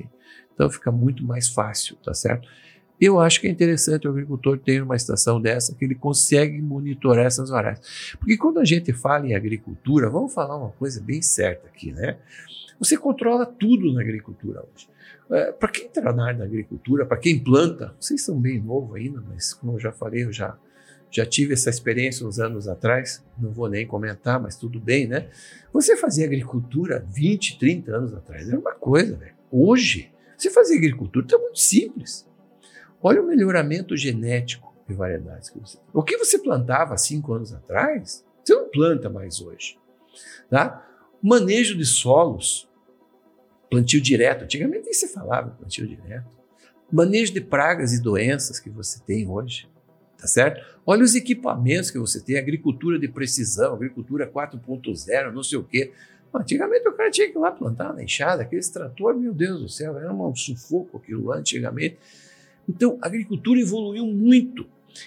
[0.54, 2.48] então fica muito mais fácil, tá certo?
[3.00, 7.24] Eu acho que é interessante o agricultor ter uma estação dessa que ele consegue monitorar
[7.24, 8.14] essas variáveis.
[8.18, 12.18] Porque quando a gente fala em agricultura, vamos falar uma coisa bem certa aqui, né?
[12.78, 14.87] Você controla tudo na agricultura hoje.
[15.30, 18.96] É, para quem está na área da agricultura, para quem planta, vocês são bem novos
[18.96, 20.59] ainda, mas como eu já falei, eu já,
[21.10, 25.28] já tive essa experiência uns anos atrás, não vou nem comentar, mas tudo bem, né?
[25.72, 29.34] Você fazia agricultura 20, 30 anos atrás, era uma coisa, velho.
[29.50, 32.26] Hoje, você fazer agricultura está muito simples.
[33.02, 35.78] Olha o melhoramento genético de variedades que você.
[35.92, 39.78] O que você plantava cinco anos atrás, você não planta mais hoje.
[40.48, 40.86] Tá?
[41.22, 42.68] Manejo de solos,
[43.70, 44.44] plantio direto.
[44.44, 46.28] Antigamente nem se falava plantio direto.
[46.90, 49.68] Manejo de pragas e doenças que você tem hoje.
[50.20, 50.62] Tá certo?
[50.85, 55.92] Olha os equipamentos que você tem, agricultura de precisão, agricultura 4.0, não sei o quê.
[56.33, 59.68] Antigamente o cara tinha que ir lá plantar na enxada, aquele extrator, meu Deus do
[59.68, 61.96] céu, era um sufoco aquilo lá antigamente.
[62.68, 64.66] Então, a agricultura evoluiu muito.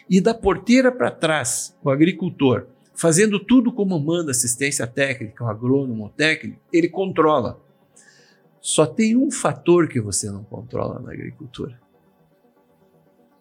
[0.09, 6.07] E da porteira para trás, o agricultor, fazendo tudo como manda assistência técnica, o agrônomo,
[6.07, 7.61] o técnico, ele controla.
[8.59, 11.79] Só tem um fator que você não controla na agricultura: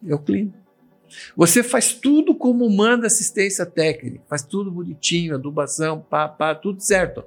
[0.05, 0.62] é o clima.
[1.35, 7.23] Você faz tudo como manda assistência técnica, faz tudo bonitinho, adubação, pá, pá, tudo certo.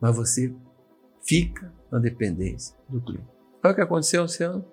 [0.00, 0.52] Mas você
[1.22, 3.28] fica na dependência do clima.
[3.62, 4.64] Olha o que aconteceu esse ano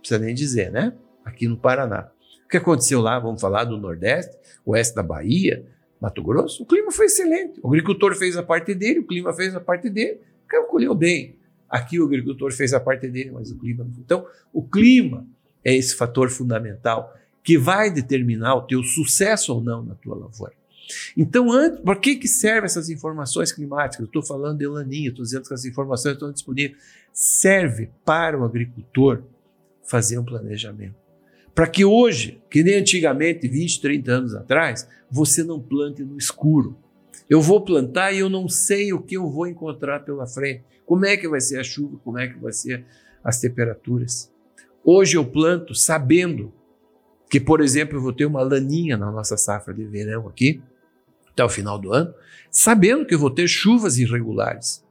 [0.00, 0.94] precisa nem dizer, né?
[1.24, 2.10] Aqui no Paraná.
[2.44, 5.64] O que aconteceu lá, vamos falar do Nordeste, oeste da Bahia,
[6.00, 7.60] Mato Grosso, o clima foi excelente.
[7.62, 11.38] O agricultor fez a parte dele, o clima fez a parte dele, calculou bem.
[11.68, 13.92] Aqui o agricultor fez a parte dele, mas o clima não.
[14.00, 15.26] Então, o clima
[15.64, 20.52] é esse fator fundamental que vai determinar o teu sucesso ou não na tua lavoura.
[21.16, 21.46] Então,
[21.84, 24.00] por que, que servem essas informações climáticas?
[24.00, 26.80] Eu estou falando de laninha, estou dizendo que as informações estão disponíveis.
[27.12, 29.22] Serve para o agricultor
[29.84, 30.96] fazer um planejamento.
[31.54, 36.76] Para que hoje, que nem antigamente, 20, 30 anos atrás, você não plante no escuro.
[37.28, 40.64] Eu vou plantar e eu não sei o que eu vou encontrar pela frente.
[40.84, 42.84] Como é que vai ser a chuva, como é que vai ser
[43.22, 44.32] as temperaturas.
[44.82, 46.52] Hoje eu planto sabendo
[47.30, 50.60] que, por exemplo, eu vou ter uma laninha na nossa safra de verão aqui,
[51.30, 52.12] até o final do ano,
[52.50, 54.84] sabendo que eu vou ter chuvas irregulares,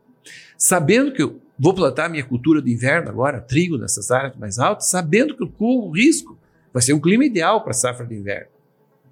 [0.58, 4.88] sabendo que eu Vou plantar minha cultura de inverno agora, trigo nessas áreas mais altas,
[4.88, 6.40] sabendo que eu corro risco.
[6.72, 8.48] Vai ser um clima ideal para a safra de inverno.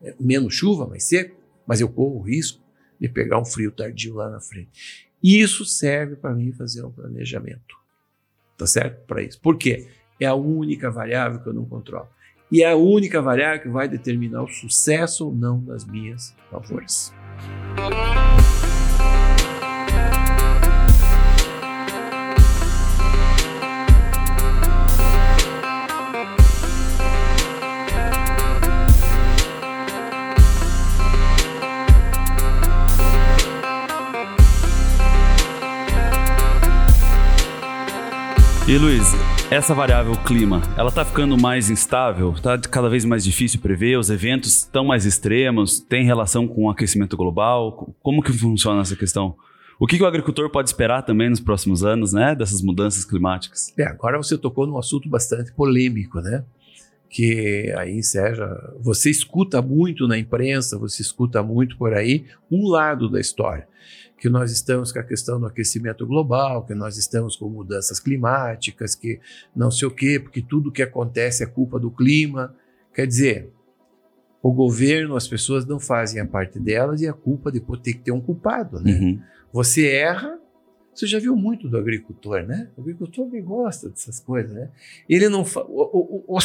[0.01, 1.35] É menos chuva, mais seco,
[1.67, 2.63] mas eu corro o risco
[2.97, 5.09] de pegar um frio tardio lá na frente.
[5.21, 7.75] Isso serve para mim fazer um planejamento.
[8.57, 9.05] Tá certo?
[9.05, 9.41] Para isso.
[9.41, 9.85] Por quê?
[10.17, 12.07] É a única variável que eu não controlo.
[12.51, 17.13] E é a única variável que vai determinar o sucesso ou não das minhas lavouras.
[38.67, 39.13] E Luiz,
[39.49, 42.33] essa variável clima, ela tá ficando mais instável?
[42.33, 43.97] Tá cada vez mais difícil prever?
[43.97, 45.79] Os eventos estão mais extremos?
[45.79, 47.95] Tem relação com o aquecimento global?
[48.01, 49.35] Como que funciona essa questão?
[49.79, 53.73] O que, que, o agricultor pode esperar também nos próximos anos, né, dessas mudanças climáticas?
[53.77, 56.43] É, agora você tocou num assunto bastante polêmico, né?
[57.09, 58.49] Que aí, seja,
[58.81, 63.65] você escuta muito na imprensa, você escuta muito por aí um lado da história
[64.17, 68.95] que nós estamos com a questão do aquecimento global, que nós estamos com mudanças climáticas,
[68.95, 69.19] que
[69.55, 72.55] não sei o quê, porque tudo que acontece é culpa do clima.
[72.93, 73.51] Quer dizer,
[74.41, 77.99] o governo, as pessoas não fazem a parte delas e a culpa depois tem que
[77.99, 78.91] ter um culpado, né?
[78.93, 79.21] Uhum.
[79.53, 80.39] Você erra,
[80.93, 82.69] você já viu muito do agricultor, né?
[82.75, 84.69] O agricultor que gosta dessas coisas, né?
[85.07, 85.61] Ele não fa...
[85.61, 86.37] o, o, o,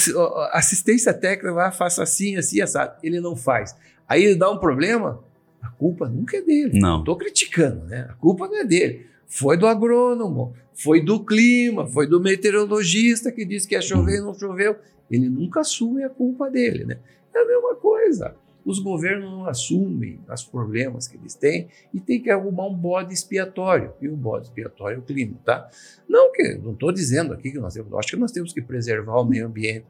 [0.53, 2.99] assistência técnica vai faça assim, assim, assado.
[3.03, 3.75] Ele não faz.
[4.07, 5.25] Aí ele dá um problema,
[5.63, 6.79] a culpa nunca é dele.
[6.79, 6.99] Não.
[6.99, 8.09] Estou criticando, né?
[8.11, 9.07] A culpa não é dele.
[9.27, 14.21] Foi do agrônomo, foi do clima, foi do meteorologista que disse que ia chover e
[14.21, 14.77] não choveu.
[15.11, 16.99] Ele nunca assume a culpa dele, né?
[17.35, 18.35] É a mesma coisa.
[18.65, 23.13] Os governos não assumem os problemas que eles têm e tem que arrumar um bode
[23.13, 23.93] expiatório.
[24.01, 25.69] E o bode expiatório é o clima, tá?
[26.09, 29.21] Não que não estou dizendo aqui que nós temos, acho que nós temos que preservar
[29.21, 29.87] o meio ambiente.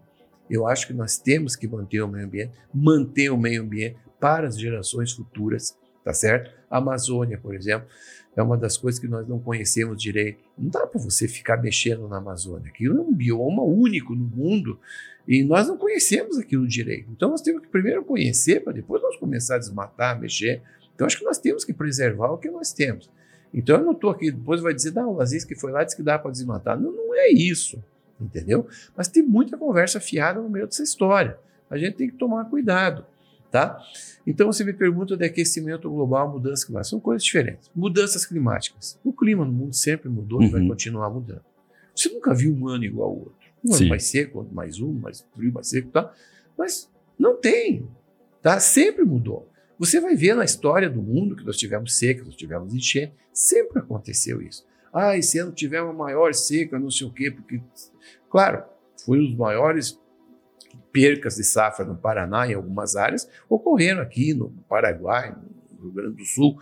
[0.53, 4.47] Eu acho que nós temos que manter o meio ambiente, manter o meio ambiente, para
[4.47, 6.51] as gerações futuras tá certo?
[6.71, 7.87] A Amazônia, por exemplo,
[8.35, 10.43] é uma das coisas que nós não conhecemos direito.
[10.57, 12.71] Não dá para você ficar mexendo na Amazônia.
[12.71, 14.79] Aquilo é um bioma único no mundo
[15.29, 17.11] e nós não conhecemos aquilo direito.
[17.11, 20.63] Então nós temos que primeiro conhecer para depois nós começar a desmatar, mexer.
[20.95, 23.11] Então acho que nós temos que preservar o que nós temos.
[23.53, 25.97] Então eu não estou aqui, depois vai dizer, não, o Aziz que foi lá disse
[25.97, 26.81] que dá para desmatar.
[26.81, 27.83] Não, não é isso,
[28.21, 28.67] entendeu?
[28.97, 31.39] Mas tem muita conversa fiada no meio dessa história.
[31.71, 33.07] A gente tem que tomar cuidado,
[33.51, 33.79] tá?
[34.27, 36.91] Então você me pergunta de aquecimento global, mudança climática.
[36.91, 37.71] São coisas diferentes.
[37.75, 38.99] Mudanças climáticas.
[39.03, 40.47] O clima no mundo sempre mudou uhum.
[40.47, 40.69] e vai uhum.
[40.69, 41.45] continuar mudando.
[41.95, 43.35] Você nunca viu um ano igual ao outro.
[43.65, 43.85] Um Sim.
[43.85, 46.13] ano mais seco, mais um, mais frio, mais seco, tá?
[46.57, 47.89] Mas não tem,
[48.41, 48.59] tá?
[48.59, 49.49] Sempre mudou.
[49.79, 53.81] Você vai ver na história do mundo que nós tivemos secas, nós tivemos enchente, sempre
[53.81, 54.65] aconteceu isso.
[54.93, 57.61] Ah, esse ano tivemos uma maior seca, não sei o quê, porque,
[58.31, 58.65] claro,
[59.05, 59.99] foi um dos maiores
[60.93, 65.35] percas de safra no Paraná em algumas áreas, ocorreram aqui no Paraguai,
[65.73, 66.59] no Rio Grande do Sul,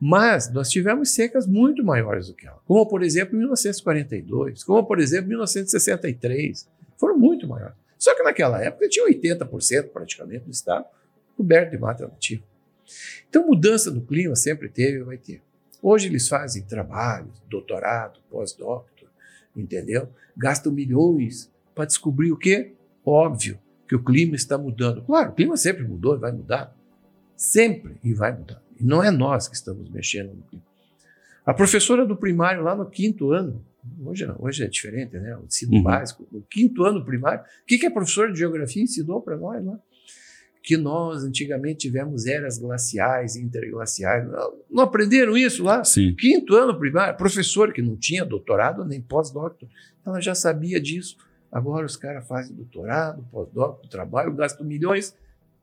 [0.00, 4.84] mas nós tivemos secas muito maiores do que ela, como por exemplo em 1942, como
[4.86, 7.76] por exemplo em 1963, foram muito maiores.
[7.98, 10.86] Só que naquela época tinha 80% praticamente do estado
[11.36, 12.42] coberto de mata nativa.
[13.28, 15.42] Então mudança no clima sempre teve e vai ter.
[15.88, 19.08] Hoje eles fazem trabalhos, doutorado, pós-doutor,
[19.54, 20.08] entendeu?
[20.36, 22.74] Gastam milhões para descobrir o quê?
[23.04, 25.00] Óbvio que o clima está mudando.
[25.02, 26.76] Claro, o clima sempre mudou e vai mudar.
[27.36, 28.60] Sempre e vai mudar.
[28.76, 30.64] E não é nós que estamos mexendo no clima.
[31.44, 33.64] A professora do primário, lá no quinto ano,
[34.04, 35.36] hoje, hoje é diferente, né?
[35.36, 35.84] O ensino uhum.
[35.84, 39.64] básico, no quinto ano primário, o que, que a professora de geografia ensinou para nós
[39.64, 39.78] lá?
[40.66, 44.28] Que nós antigamente tivemos eras glaciais e interglaciais.
[44.68, 45.84] Não, aprenderam isso lá?
[45.84, 46.12] Sim.
[46.18, 49.68] Quinto ano primário, professor que não tinha doutorado nem pós-doutor,
[50.04, 51.16] ela já sabia disso.
[51.52, 55.14] Agora os caras fazem doutorado, pós-doutorado, trabalho, gastam milhões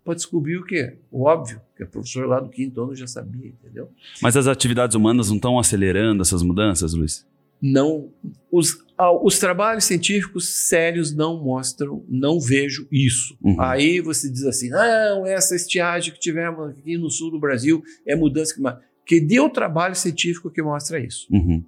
[0.05, 0.95] para descobrir o quê?
[1.11, 3.89] O óbvio, que o professor lá do quinto ano já sabia, entendeu?
[4.21, 7.27] Mas as atividades humanas não estão acelerando essas mudanças, Luiz?
[7.63, 8.11] Não.
[8.51, 8.77] Os,
[9.23, 13.37] os trabalhos científicos sérios não mostram, não vejo isso.
[13.41, 13.55] Uhum.
[13.61, 18.17] Aí você diz assim: não, essa estiagem que tivemos aqui no sul do Brasil é
[18.17, 18.85] mudança climática.
[19.05, 21.25] Que deu trabalho científico que mostra isso.
[21.31, 21.63] Uhum.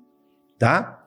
[0.60, 1.02] Tá?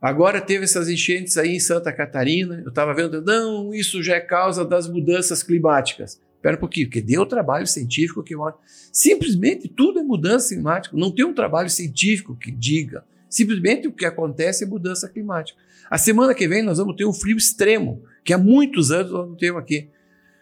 [0.00, 2.62] Agora teve essas enchentes aí em Santa Catarina.
[2.64, 6.18] Eu estava vendo, não, isso já é causa das mudanças climáticas.
[6.36, 8.60] Espera um pouquinho, porque deu trabalho científico que mostra.
[8.92, 10.96] Simplesmente tudo é mudança climática.
[10.96, 13.04] Não tem um trabalho científico que diga.
[13.32, 15.58] Simplesmente o que acontece é mudança climática.
[15.90, 19.28] A semana que vem nós vamos ter um frio extremo, que há muitos anos nós
[19.28, 19.90] não temos aqui.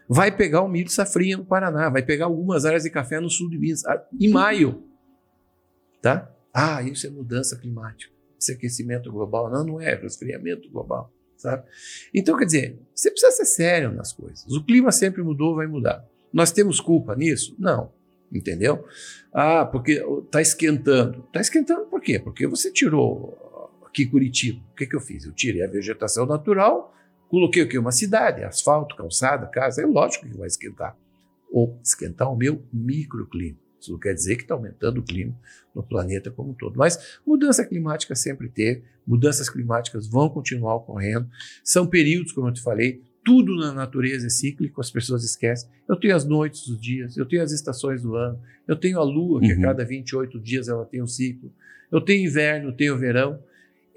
[0.09, 3.49] Vai pegar o milho safrinha no Paraná, vai pegar algumas áreas de café no sul
[3.49, 3.83] de Minas,
[4.19, 4.83] em maio.
[6.03, 6.29] Tá?
[6.53, 9.51] Ah, isso é mudança climática esse aquecimento global.
[9.51, 11.63] Não, não é, é resfriamento global, sabe?
[12.13, 14.45] Então, quer dizer, você precisa ser sério nas coisas.
[14.51, 16.05] O clima sempre mudou, vai mudar.
[16.33, 17.55] Nós temos culpa nisso?
[17.59, 17.93] Não.
[18.33, 18.85] Entendeu?
[19.33, 21.25] Ah, porque está esquentando.
[21.27, 22.19] Está esquentando por quê?
[22.19, 23.37] Porque você tirou
[23.85, 24.63] aqui Curitiba.
[24.73, 25.25] O que, que eu fiz?
[25.25, 26.95] Eu tirei a vegetação natural,
[27.29, 29.83] coloquei aqui uma cidade, asfalto, calçada, casa.
[29.83, 30.97] É lógico que vai esquentar.
[31.51, 33.59] Ou esquentar o meu microclima.
[33.81, 35.35] Isso não quer dizer que está aumentando o clima
[35.75, 36.77] no planeta como um todo.
[36.77, 41.29] Mas mudança climática sempre teve, mudanças climáticas vão continuar ocorrendo.
[41.65, 45.69] São períodos, como eu te falei, tudo na natureza é cíclico, as pessoas esquecem.
[45.89, 49.03] Eu tenho as noites, os dias, eu tenho as estações do ano, eu tenho a
[49.03, 49.59] lua, que uhum.
[49.59, 51.53] a cada 28 dias ela tem um ciclo,
[51.91, 53.39] eu tenho inverno, eu tenho verão.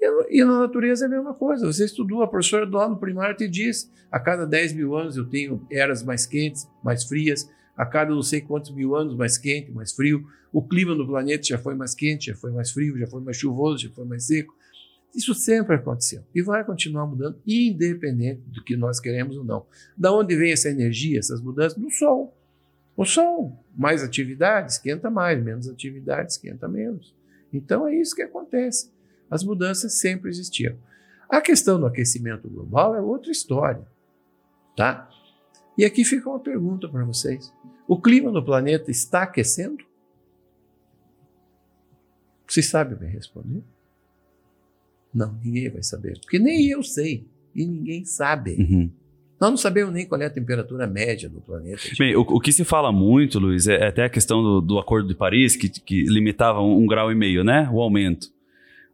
[0.00, 1.66] E, e na natureza é a mesma coisa.
[1.66, 5.24] Você estudou, a professora do ano primário te diz: a cada 10 mil anos eu
[5.24, 9.70] tenho eras mais quentes, mais frias, a cada não sei quantos mil anos mais quente,
[9.72, 10.26] mais frio.
[10.52, 13.36] O clima do planeta já foi mais quente, já foi mais frio, já foi mais
[13.36, 14.54] chuvoso, já foi mais seco.
[15.14, 19.64] Isso sempre aconteceu e vai continuar mudando, independente do que nós queremos ou não.
[19.96, 21.78] Da onde vem essa energia, essas mudanças?
[21.78, 22.36] Do Sol.
[22.96, 27.14] O Sol, mais atividade, esquenta mais, menos atividade, esquenta menos.
[27.52, 28.90] Então é isso que acontece.
[29.30, 30.76] As mudanças sempre existiram.
[31.28, 33.86] A questão do aquecimento global é outra história,
[34.76, 35.08] tá?
[35.78, 37.52] E aqui fica uma pergunta para vocês.
[37.86, 39.84] O clima no planeta está aquecendo?
[42.46, 43.62] Vocês sabem me responder?
[45.14, 46.18] Não, ninguém vai saber.
[46.20, 47.26] Porque nem eu sei.
[47.54, 48.56] E ninguém sabe.
[48.58, 48.90] Uhum.
[49.40, 51.82] Nós não sabemos nem qual é a temperatura média do planeta.
[51.98, 54.78] Bem, o, o que se fala muito, Luiz, é, é até a questão do, do,
[54.78, 57.68] Acordo de Paris, que, que limitava um, um, grau e meio, né?
[57.72, 58.28] O aumento.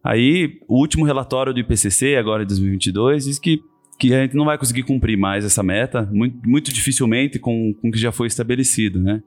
[0.03, 3.63] Aí, o último relatório do IPCC, agora de 2022, diz que
[4.01, 7.89] que a gente não vai conseguir cumprir mais essa meta, muito, muito dificilmente com, com
[7.89, 9.23] o que já foi estabelecido, né?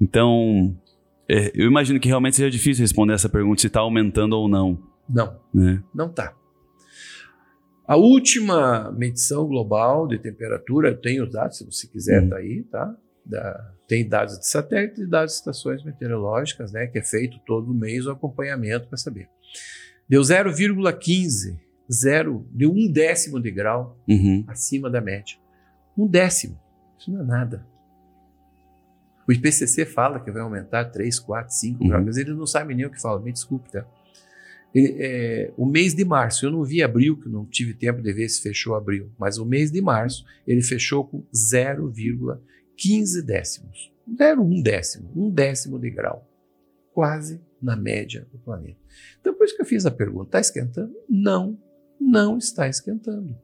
[0.00, 0.74] Então,
[1.28, 4.78] é, eu imagino que realmente seja difícil responder essa pergunta se está aumentando ou não.
[5.08, 5.82] Não, né?
[5.94, 6.34] não está.
[7.86, 12.38] A última medição global de temperatura, eu tenho os dados, se você quiser, está hum.
[12.38, 12.96] aí, tá?
[13.24, 17.72] Da, tem dados de satélite e dados de estações meteorológicas, né, que é feito todo
[17.74, 19.28] mês o acompanhamento para saber.
[20.08, 21.58] Deu 0,15,
[21.92, 24.44] zero, deu um décimo de grau Uhum.
[24.48, 25.36] acima da média.
[25.96, 26.58] Um décimo.
[26.98, 27.66] Isso não é nada.
[29.28, 31.88] O IPCC fala que vai aumentar 3, 4, 5 Uhum.
[31.88, 33.20] graus, mas ele não sabe nem o que fala.
[33.20, 33.84] Me desculpe, tá?
[34.74, 38.28] É, o mês de março, eu não vi abril, que não tive tempo de ver
[38.28, 43.92] se fechou abril, mas o mês de março ele fechou com 0,15 décimos.
[44.10, 46.28] 0,1 décimo, um décimo de grau.
[46.92, 48.78] Quase na média do planeta.
[49.20, 50.94] Então, por isso que eu fiz a pergunta: está esquentando?
[51.08, 51.58] Não,
[52.00, 53.36] não está esquentando.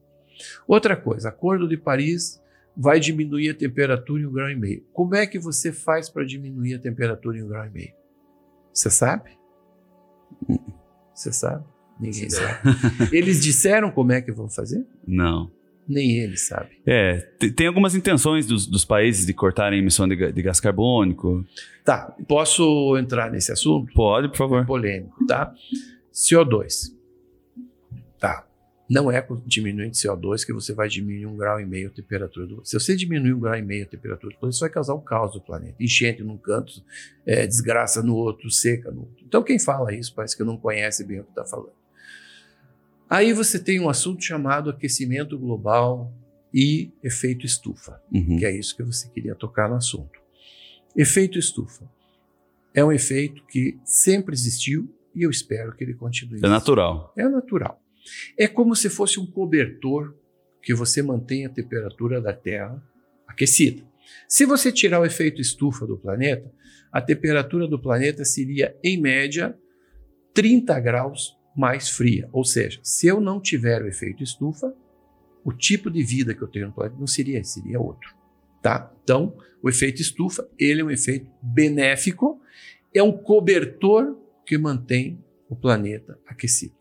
[0.66, 2.42] Outra coisa, Acordo de Paris
[2.76, 4.84] vai diminuir a temperatura em um grau e meio.
[4.92, 7.94] Como é que você faz para diminuir a temperatura em um grau e meio?
[8.72, 9.36] Você sabe?
[11.18, 11.64] Você sabe?
[11.98, 12.60] Ninguém sabe.
[13.12, 14.86] Eles disseram como é que vão fazer?
[15.06, 15.50] Não.
[15.88, 16.78] Nem eles sabem.
[16.86, 20.60] É, te- tem algumas intenções dos, dos países de cortarem a emissão de, de gás
[20.60, 21.44] carbônico.
[21.82, 23.90] Tá, posso entrar nesse assunto?
[23.94, 24.66] Pode, por favor.
[24.66, 25.50] polêmico, tá?
[26.12, 26.92] CO2.
[28.20, 28.46] Tá.
[28.88, 32.46] Não é com diminuindo CO2 que você vai diminuir um grau e meio a temperatura
[32.46, 34.94] do Se você diminuir um grau e meio a temperatura do planeta, isso vai causar
[34.94, 35.76] um caos do planeta.
[35.78, 36.82] Enchente num canto,
[37.26, 39.24] é, desgraça no outro, seca no outro.
[39.26, 41.76] Então quem fala isso parece que não conhece bem o que está falando.
[43.10, 46.12] Aí você tem um assunto chamado aquecimento global
[46.52, 48.38] e efeito estufa Uhum.
[48.38, 50.18] que é isso que você queria tocar no assunto.
[50.96, 51.84] Efeito estufa
[52.74, 56.38] é um efeito que sempre existiu e eu espero que ele continue.
[56.42, 57.12] É natural.
[57.16, 57.80] É natural.
[58.36, 60.14] É como se fosse um cobertor
[60.62, 62.82] que você mantém a temperatura da Terra
[63.26, 63.82] aquecida.
[64.28, 66.50] Se você tirar o efeito estufa do planeta,
[66.90, 69.56] a temperatura do planeta seria, em média,
[70.34, 72.28] 30 graus mais fria.
[72.32, 74.74] Ou seja, se eu não tiver o efeito estufa,
[75.44, 78.14] o tipo de vida que eu tenho no planeta não seria esse, seria outro.
[78.62, 78.92] Tá?
[79.02, 82.40] Então, o efeito estufa, ele é um efeito benéfico,
[82.94, 84.16] é um cobertor
[84.46, 86.77] que mantém o planeta aquecido.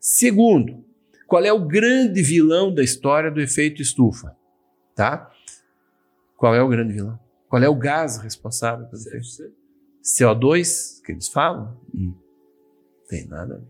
[0.00, 0.84] Segundo,
[1.26, 4.36] qual é o grande vilão da história do efeito estufa?
[4.94, 5.30] Tá?
[6.36, 7.18] Qual é o grande vilão?
[7.48, 9.26] Qual é o gás responsável pelo efeito?
[9.26, 9.50] CFC?
[10.02, 11.76] CO2, que eles falam?
[11.94, 12.14] Hum.
[13.08, 13.62] Tem nada.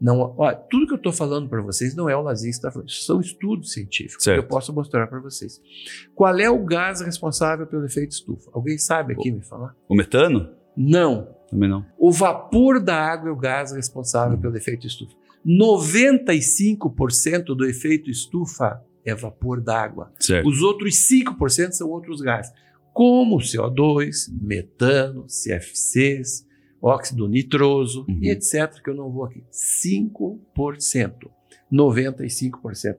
[0.00, 2.70] Não, ó, tudo que eu estou falando para vocês não é o Lazinho que está
[2.70, 2.90] falando.
[2.90, 4.38] São estudos científicos Certo.
[4.40, 5.60] que eu posso mostrar para vocês.
[6.14, 8.50] Qual é o gás responsável pelo efeito estufa?
[8.54, 9.74] Alguém sabe aqui me falar?
[9.88, 10.48] O metano?
[10.76, 11.34] Não.
[11.50, 11.84] Também não.
[11.98, 14.40] O vapor da água é o gás responsável Hum.
[14.40, 15.14] pelo efeito estufa.
[15.46, 20.12] 95% do efeito estufa é vapor d'água.
[20.46, 22.52] Os outros 5% são outros gases,
[22.92, 26.46] como CO2, metano, CFCs,
[26.80, 28.18] óxido nitroso Uhum.
[28.22, 29.42] e etc., que eu não vou aqui.
[29.50, 31.30] 5%.
[31.72, 32.96] 95%.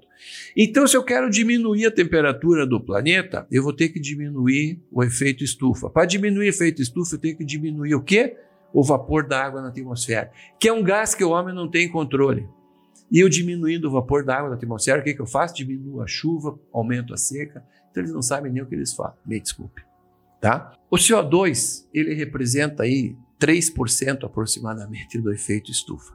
[0.57, 5.01] Então, se eu quero diminuir a temperatura do planeta, eu vou ter que diminuir o
[5.03, 5.89] efeito estufa.
[5.89, 8.35] Para diminuir o efeito estufa, eu tenho que diminuir o quê?
[8.75, 11.89] O vapor da água na atmosfera, que é um gás que o homem não tem
[11.89, 12.45] controle.
[13.09, 15.55] E eu diminuindo o vapor da água da atmosfera, o que, que eu faço?
[15.55, 17.65] Diminuo a chuva, aumento a seca.
[17.89, 19.15] Então eles não sabem nem o que eles falam.
[19.25, 19.81] Me desculpe.
[20.41, 20.73] Tá?
[20.91, 26.13] O CO2, ele representa aí 3% aproximadamente do efeito estufa.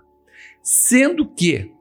[0.62, 1.73] Sendo que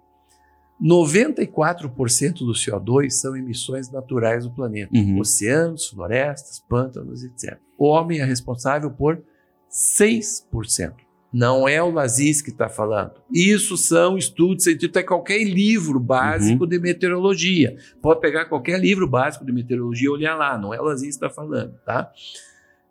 [0.81, 4.95] 94% do CO2 são emissões naturais do planeta.
[4.95, 5.19] Uhum.
[5.19, 7.59] Oceanos, florestas, pântanos, etc.
[7.77, 9.21] O homem é responsável por
[9.71, 10.93] 6%.
[11.31, 13.13] Não é o Lazis que está falando.
[13.31, 14.99] Isso são estudos científicos.
[14.99, 17.77] É qualquer livro básico de meteorologia.
[18.01, 20.57] Pode pegar qualquer livro básico de meteorologia e olhar lá.
[20.57, 22.11] Não é o Lazis que está falando, tá?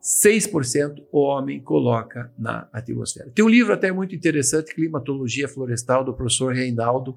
[0.01, 3.31] 6% o homem coloca na atmosfera.
[3.35, 7.17] Tem um livro até muito interessante, Climatologia Florestal, do professor Reinaldo.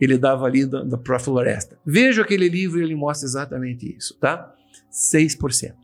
[0.00, 1.78] Ele dava ali da Pro Floresta.
[1.84, 4.54] Veja aquele livro e ele mostra exatamente isso, tá?
[4.90, 5.83] 6%.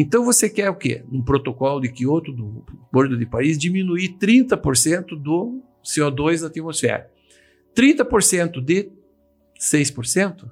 [0.00, 1.04] Então você quer o quê?
[1.10, 7.10] No protocolo de Kyoto, do Acordo de Paris, diminuir 30% do CO2 da atmosfera.
[7.76, 8.90] 30% de
[9.60, 10.50] 6%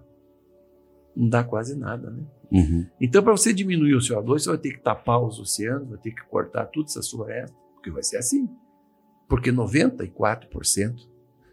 [1.17, 2.23] não dá quase nada, né?
[2.53, 2.87] Uhum.
[3.01, 6.11] Então, para você diminuir o CO2, você vai ter que tapar os oceanos, vai ter
[6.11, 8.47] que cortar todas essas florestas, porque vai ser assim.
[9.27, 11.09] Porque 94%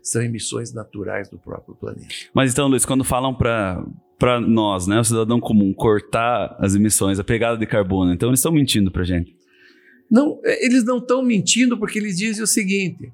[0.05, 2.07] são emissões naturais do próprio planeta.
[2.31, 3.83] Mas então, Luiz, quando falam para
[4.17, 8.39] para nós, né, o cidadão comum, cortar as emissões, a pegada de carbono, então eles
[8.39, 9.35] estão mentindo para gente.
[10.09, 13.11] Não, é, eles não estão mentindo porque eles dizem o seguinte: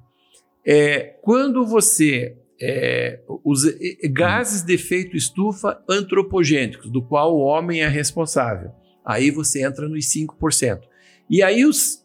[0.64, 3.64] é, quando você é, os
[4.10, 8.70] gases de efeito estufa antropogênicos, do qual o homem é responsável,
[9.04, 10.82] aí você entra nos 5%.
[11.28, 12.04] E aí os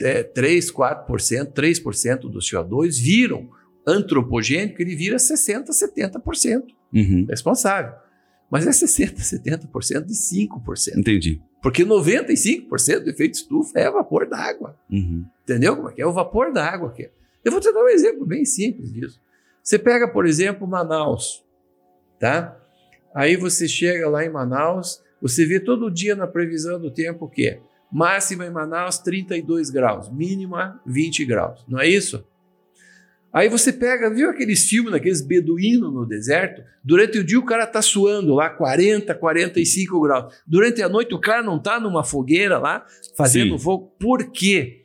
[0.00, 3.48] é, 3, 4%, 3% do CO2 viram
[3.86, 7.26] antropogênico, ele vira 60%, 70% Uhum.
[7.28, 7.92] responsável.
[8.50, 10.98] Mas é 60%, 70% de 5%.
[10.98, 11.42] Entendi.
[11.62, 14.78] Porque 95% do efeito estufa é vapor d'água.
[14.90, 15.24] Uhum.
[15.42, 16.06] Entendeu como é que é?
[16.06, 17.10] O vapor d'água aqui.
[17.44, 19.20] Eu vou te dar um exemplo bem simples disso.
[19.62, 21.42] Você pega, por exemplo, Manaus,
[22.20, 22.56] tá?
[23.14, 27.28] Aí você chega lá em Manaus, você vê todo dia na previsão do tempo o
[27.30, 27.60] quê?
[27.90, 32.26] Máxima em Manaus 32 graus, mínima 20 graus, não é isso?
[33.34, 36.62] Aí você pega, viu aqueles filmes daqueles beduínos no deserto?
[36.84, 40.32] Durante o dia o cara tá suando lá 40, 45 graus.
[40.46, 43.64] Durante a noite o cara não tá numa fogueira lá fazendo Sim.
[43.64, 43.92] fogo.
[43.98, 44.82] Por quê?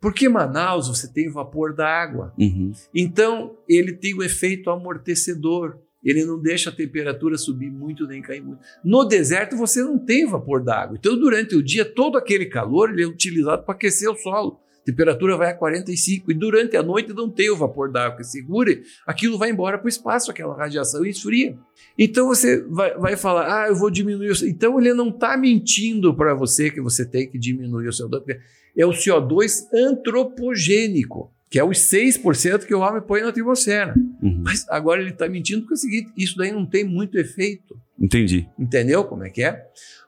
[0.00, 2.34] Porque Manaus você tem o vapor da água.
[2.36, 2.72] Uhum.
[2.92, 5.78] Então ele tem o efeito amortecedor.
[6.02, 8.58] Ele não deixa a temperatura subir muito nem cair muito.
[8.84, 10.96] No deserto você não tem vapor da água.
[10.98, 14.63] Então durante o dia todo aquele calor ele é utilizado para aquecer o solo.
[14.84, 18.82] Temperatura vai a 45 e durante a noite não tem o vapor d'água que segure,
[19.06, 21.56] aquilo vai embora para o espaço, aquela radiação e esfria.
[21.98, 26.14] Então você vai, vai falar, ah, eu vou diminuir o Então ele não está mentindo
[26.14, 28.40] para você que você tem que diminuir o CO2, porque
[28.76, 33.94] é o CO2 antropogênico, que é os 6% que o homem põe na atmosfera.
[34.22, 34.42] Uhum.
[34.44, 37.74] Mas agora ele está mentindo porque é o seguinte, isso daí não tem muito efeito.
[37.98, 38.46] Entendi.
[38.58, 39.64] Entendeu como é que é?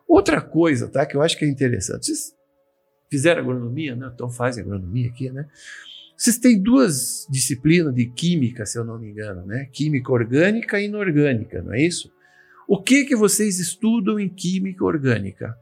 [0.07, 2.07] Outra coisa, tá, que eu acho que é interessante.
[2.07, 2.36] Vocês
[3.11, 4.11] fizeram agronomia, né?
[4.15, 5.47] Então fazem agronomia aqui, né?
[6.17, 9.69] Vocês têm duas disciplinas de química, se eu não me engano, né?
[9.73, 12.11] Química orgânica e inorgânica, não é isso?
[12.67, 15.57] O que que vocês estudam em química orgânica?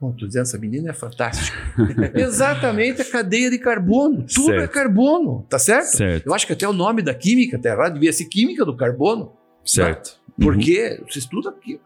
[0.00, 1.56] Bom, tô dizendo, essa menina é fantástica.
[2.18, 4.26] Exatamente a cadeia de carbono.
[4.26, 4.72] Tudo é Certo.
[4.72, 5.96] carbono, tá certo?
[5.96, 6.26] Certo.
[6.26, 9.36] Eu acho que até o nome da química tá errado, devia ser química do carbono.
[9.64, 10.20] Certo.
[10.30, 10.46] Uhum.
[10.46, 11.80] Porque você estuda aqui.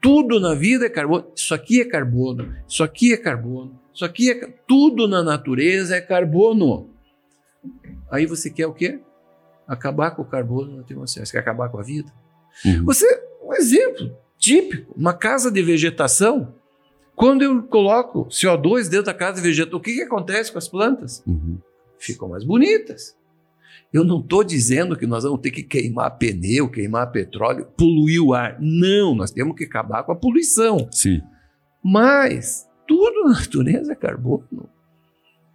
[0.00, 1.26] Tudo na vida é carbono.
[1.34, 2.54] Isso aqui é carbono.
[2.68, 3.78] Isso aqui é carbono.
[3.92, 4.46] Isso aqui é.
[4.66, 6.90] Tudo na natureza é carbono.
[8.10, 9.00] Aí você quer o quê?
[9.66, 11.26] Acabar com o carbono na atmosfera.
[11.26, 12.12] Você quer acabar com a vida?
[12.64, 12.84] Uhum.
[12.84, 13.06] Você,
[13.42, 16.54] um exemplo típico, uma casa de vegetação.
[17.14, 20.68] Quando eu coloco CO2 dentro da casa de vegetação, o que, que acontece com as
[20.68, 21.22] plantas?
[21.26, 21.58] Uhum.
[21.98, 23.17] ficam mais bonitas.
[23.92, 28.34] Eu não estou dizendo que nós vamos ter que queimar pneu, queimar petróleo, poluir o
[28.34, 28.56] ar.
[28.60, 30.86] Não, nós temos que acabar com a poluição.
[30.90, 31.20] Sim.
[31.82, 34.68] Mas tudo na natureza é carbono.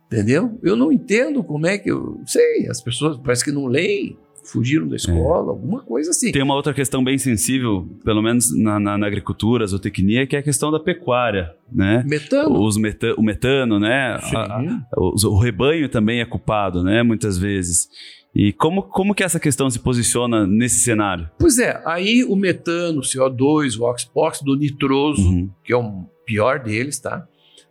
[0.07, 0.59] Entendeu?
[0.63, 2.19] Eu não entendo como é que eu.
[2.25, 6.31] Sei, as pessoas parece que não leem, fugiram da escola, alguma coisa assim.
[6.31, 10.39] Tem uma outra questão bem sensível, pelo menos na, na, na agricultura, zootecnia, que é
[10.39, 12.03] a questão da pecuária, né?
[12.07, 12.59] Metano.
[12.61, 14.19] Os meta o metano, né?
[14.21, 17.01] A- a- o, o rebanho também é culpado, né?
[17.03, 17.88] Muitas vezes.
[18.36, 21.29] E como, como que essa questão se posiciona nesse cenário?
[21.38, 23.84] Pois é, aí o metano, o CO2, o
[24.19, 25.49] óxido, nitroso, Uhum.
[25.63, 27.27] que é o pior deles, tá?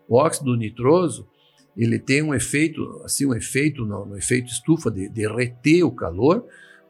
[0.09, 1.27] O óxido nitroso,
[1.77, 5.91] ele tem um efeito, assim, um efeito no, no efeito estufa de, de reter o
[5.91, 6.45] calor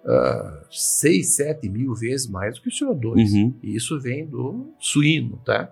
[0.04, 3.32] ah, 6, 7 mil vezes mais do que o CO2.
[3.32, 3.54] Uhum.
[3.62, 5.70] E isso vem do suíno, tá?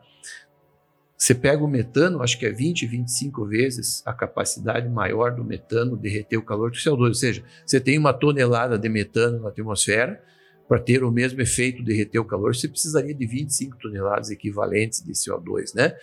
[1.20, 5.94] Você pega o metano, acho que é 20, 25 vezes a capacidade maior do metano
[5.94, 7.08] de reter o calor do CO2.
[7.08, 10.18] Ou seja, você tem uma tonelada de metano na atmosfera,
[10.66, 15.02] para ter o mesmo efeito de reter o calor, você precisaria de 25 toneladas equivalentes
[15.04, 15.94] de CO2, né?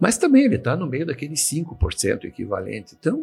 [0.00, 2.96] Mas também ele está no meio daqueles 5% equivalente.
[2.98, 3.22] Então,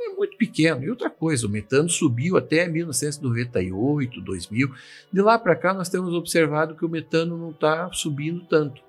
[0.00, 0.84] é muito pequeno.
[0.84, 4.70] E outra coisa, o metano subiu até 1998, 2000.
[5.12, 8.85] De lá para cá, nós temos observado que o metano não está subindo tanto.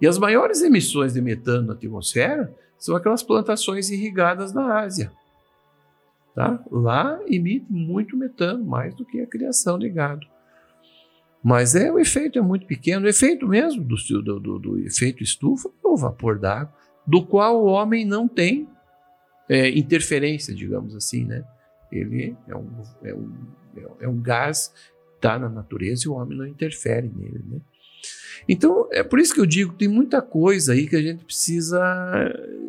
[0.00, 5.12] E as maiores emissões de metano na atmosfera são aquelas plantações irrigadas na Ásia.
[6.34, 6.62] Tá?
[6.70, 10.26] Lá emite muito metano, mais do que a criação de gado.
[11.42, 13.06] Mas é, o efeito é muito pequeno.
[13.06, 16.72] O efeito mesmo do, do, do, do efeito estufa é o vapor d'água,
[17.06, 18.68] do qual o homem não tem
[19.48, 21.24] é, interferência, digamos assim.
[21.24, 21.44] Né?
[21.90, 22.68] Ele é um,
[23.02, 23.32] é um,
[24.00, 24.72] é um gás
[25.20, 27.44] está na natureza e o homem não interfere nele.
[27.46, 27.60] Né?
[28.48, 31.24] Então, é por isso que eu digo que tem muita coisa aí que a gente
[31.24, 31.80] precisa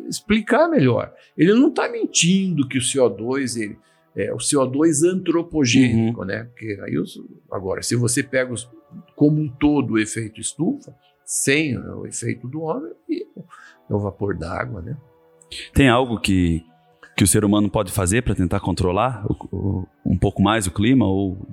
[0.08, 1.12] explicar melhor.
[1.36, 3.78] Ele não está mentindo que o CO2, ele,
[4.14, 6.26] é o CO2 antropogênico, uhum.
[6.26, 6.44] né?
[6.44, 7.20] Porque aí os,
[7.50, 8.70] agora, se você pega os,
[9.16, 14.82] como um todo o efeito estufa, sem o efeito do homem, é o vapor d'água,
[14.82, 14.96] né?
[15.72, 16.62] Tem algo que,
[17.16, 20.70] que o ser humano pode fazer para tentar controlar o, o, um pouco mais o
[20.70, 21.46] clima ou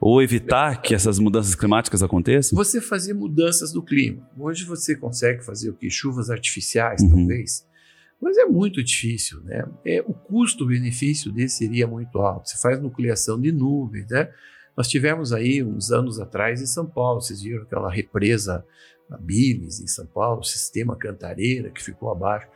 [0.00, 2.56] ou evitar que essas mudanças climáticas aconteçam?
[2.56, 4.28] Você fazer mudanças do clima.
[4.38, 5.90] Hoje você consegue fazer o que?
[5.90, 7.10] Chuvas artificiais, uhum.
[7.10, 7.66] talvez.
[8.20, 9.64] Mas é muito difícil, né?
[9.84, 12.48] É, o custo-benefício desse seria muito alto.
[12.48, 14.30] Você faz nucleação de nuvens, né?
[14.76, 18.64] Nós tivemos aí uns anos atrás em São Paulo, vocês viram aquela represa
[19.10, 22.46] a Biles em São Paulo, o sistema Cantareira que ficou abaixo.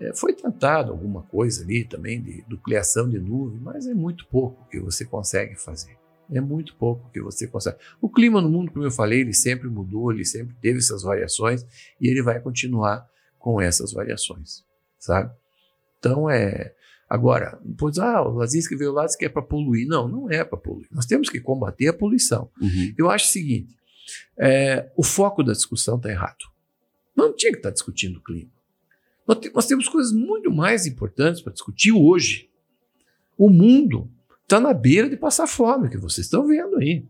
[0.00, 4.68] É, foi tentado alguma coisa ali também de nucleação de nuvem, mas é muito pouco
[4.68, 5.96] que você consegue fazer.
[6.30, 7.76] É muito pouco que você consegue.
[8.00, 11.64] O clima no mundo, como eu falei, ele sempre mudou, ele sempre teve essas variações
[12.00, 13.08] e ele vai continuar
[13.38, 14.64] com essas variações,
[14.98, 15.32] sabe?
[15.98, 16.74] Então é.
[17.08, 19.86] Agora, pois, ah, o Lazinski veio lá disse que é para poluir.
[19.86, 20.88] Não, não é para poluir.
[20.90, 22.50] Nós temos que combater a poluição.
[22.60, 22.94] Uhum.
[22.98, 23.76] Eu acho o seguinte:
[24.36, 26.44] é, o foco da discussão está errado.
[27.14, 28.50] Não tinha que estar tá discutindo o clima.
[29.26, 32.50] Nós, te, nós temos coisas muito mais importantes para discutir hoje.
[33.38, 34.10] O mundo
[34.46, 37.04] está na beira de passar fome, que vocês estão vendo aí.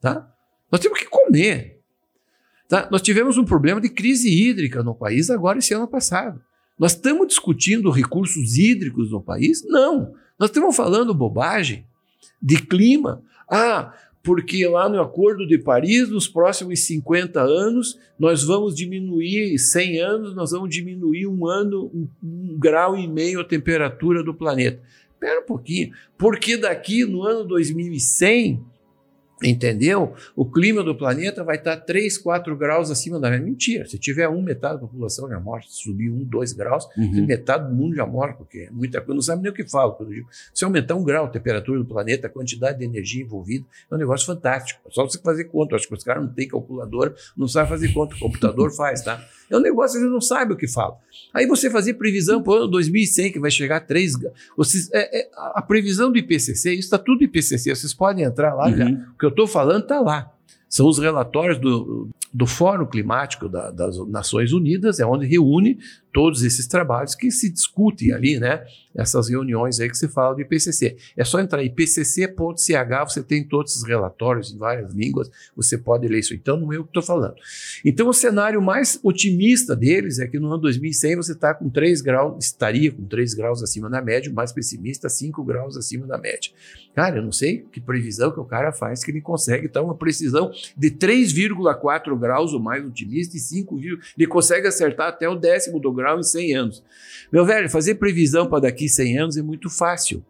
[0.00, 0.30] Tá?
[0.70, 1.80] Nós temos que comer.
[2.68, 2.86] Tá?
[2.90, 6.40] Nós tivemos um problema de crise hídrica no país agora esse ano passado.
[6.78, 9.64] Nós estamos discutindo recursos hídricos no país?
[9.66, 10.14] Não.
[10.38, 11.86] Nós estamos falando bobagem
[12.40, 13.22] de clima.
[13.48, 19.98] Ah, porque lá no Acordo de Paris, nos próximos 50 anos, nós vamos diminuir, 100
[20.00, 24.80] anos, nós vamos diminuir um ano, um, um grau e meio a temperatura do planeta.
[25.22, 28.60] Espera um pouquinho, porque daqui no ano 2100
[29.44, 30.14] Entendeu?
[30.36, 33.44] O clima do planeta vai estar 3, 4 graus acima da média.
[33.44, 33.86] Mentira.
[33.86, 35.62] Se tiver um, metade da população já morre.
[35.68, 37.26] Se subir um, dois graus, Uhum.
[37.26, 39.14] metade do mundo já morre, porque é muita coisa.
[39.14, 39.92] Não sabe nem o que fala.
[39.92, 40.28] quando digo.
[40.54, 43.98] Se aumentar um grau a temperatura do planeta, a quantidade de energia envolvida, é um
[43.98, 44.80] negócio fantástico.
[44.86, 45.76] É só você fazer conta.
[45.76, 48.14] Acho que os caras não têm calculadora, não sabem fazer conta.
[48.14, 49.22] O computador faz, tá?
[49.50, 50.96] É um negócio que eles não sabem o que fala.
[51.34, 54.34] Aí você fazer previsão para o ano 2100, que vai chegar a 3 graus.
[54.56, 57.74] Vocês- é- é- a previsão do IPCC, isso está tudo IPCC.
[57.74, 58.86] Vocês podem entrar lá já.
[58.86, 59.04] Uhum.
[59.14, 60.32] O que eu estou falando está lá.
[60.72, 65.78] São os relatórios do, do Fórum Climático da- das Nações Unidas, é onde reúne
[66.10, 68.64] todos esses trabalhos que se discutem ali, né?
[68.94, 70.96] Essas reuniões aí que se fala do IPCC.
[71.16, 76.06] É só entrar em ipcc.ch, você tem todos esses relatórios em várias línguas, você pode
[76.08, 76.34] ler isso.
[76.34, 77.34] Então, não é eu que estou falando.
[77.84, 82.00] Então, o cenário mais otimista deles é que no ano 2100 você está com 3
[82.00, 86.18] graus, estaria com 3 graus acima da média, o mais pessimista, 5 graus acima da
[86.18, 86.50] média.
[86.94, 89.94] Cara, eu não sei que previsão que o cara faz que ele consegue dar uma
[89.94, 93.78] precisão de 3,4 graus, o mais otimista, e 5,
[94.16, 96.84] ele consegue acertar até o décimo do grau em 100 anos.
[97.32, 100.24] Meu velho, fazer previsão para daqui 100 anos é muito fácil.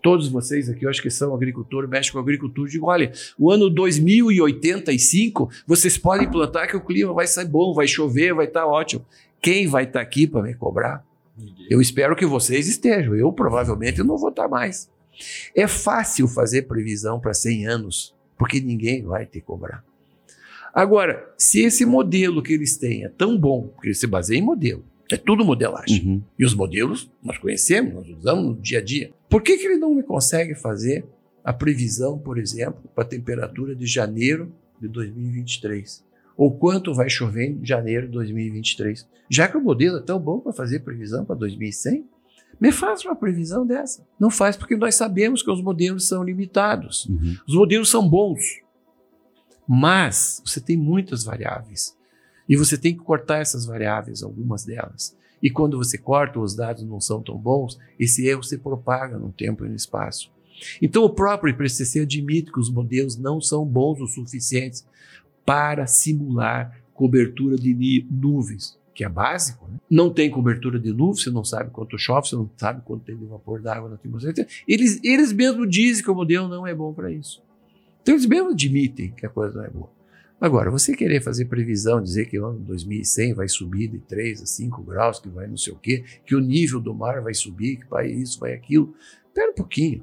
[0.00, 3.68] Todos vocês aqui, eu acho que são agricultores, mexem com agricultura, digo, olha, o ano
[3.68, 9.04] 2085, vocês podem plantar que o clima vai ser bom, vai chover, vai estar ótimo.
[9.40, 11.04] Quem vai estar aqui para me cobrar?
[11.36, 11.66] Ninguém.
[11.68, 13.14] Eu espero que vocês estejam.
[13.14, 14.90] Eu provavelmente não vou estar mais.
[15.54, 19.84] É fácil fazer previsão para 100 anos, porque ninguém vai te cobrar.
[20.74, 24.44] Agora, se esse modelo que eles têm é tão bom, porque eles se baseiam em
[24.44, 26.04] modelo, é tudo modelagem.
[26.04, 26.22] Uhum.
[26.36, 29.12] E os modelos nós conhecemos, nós usamos no dia a dia.
[29.28, 31.04] Por que, que ele não me consegue fazer
[31.44, 36.04] a previsão, por exemplo, para a temperatura de janeiro de 2023?
[36.36, 39.06] Ou quanto vai chover em janeiro de 2023?
[39.30, 42.04] Já que o modelo é tão bom para fazer previsão para 2100,
[42.60, 44.06] me faz uma previsão dessa.
[44.18, 47.06] Não faz porque nós sabemos que os modelos são limitados.
[47.06, 47.36] Uhum.
[47.46, 48.40] Os modelos são bons,
[49.66, 51.96] mas você tem muitas variáveis
[52.48, 55.16] e você tem que cortar essas variáveis, algumas delas.
[55.42, 59.32] E quando você corta, os dados não são tão bons, esse erro se propaga no
[59.32, 60.30] tempo e no espaço.
[60.80, 64.86] Então, o próprio IPCC admite que os modelos não são bons o suficientes
[65.44, 69.66] para simular cobertura de nuvens, que é básico.
[69.68, 69.78] Né?
[69.90, 73.16] Não tem cobertura de nuvens, você não sabe quanto chove, você não sabe quanto tem
[73.16, 74.32] de vapor d'água na atmosfera.
[74.32, 77.42] Então, Eles, eles mesmos dizem que o modelo não é bom para isso.
[78.02, 79.90] Então, eles mesmos admitem que a coisa não é boa.
[80.40, 84.46] Agora, você querer fazer previsão, dizer que o ano 2100 vai subir de 3 a
[84.46, 87.76] 5 graus, que vai não sei o quê, que o nível do mar vai subir,
[87.76, 88.92] que vai isso, vai aquilo.
[89.28, 90.02] Espera um pouquinho.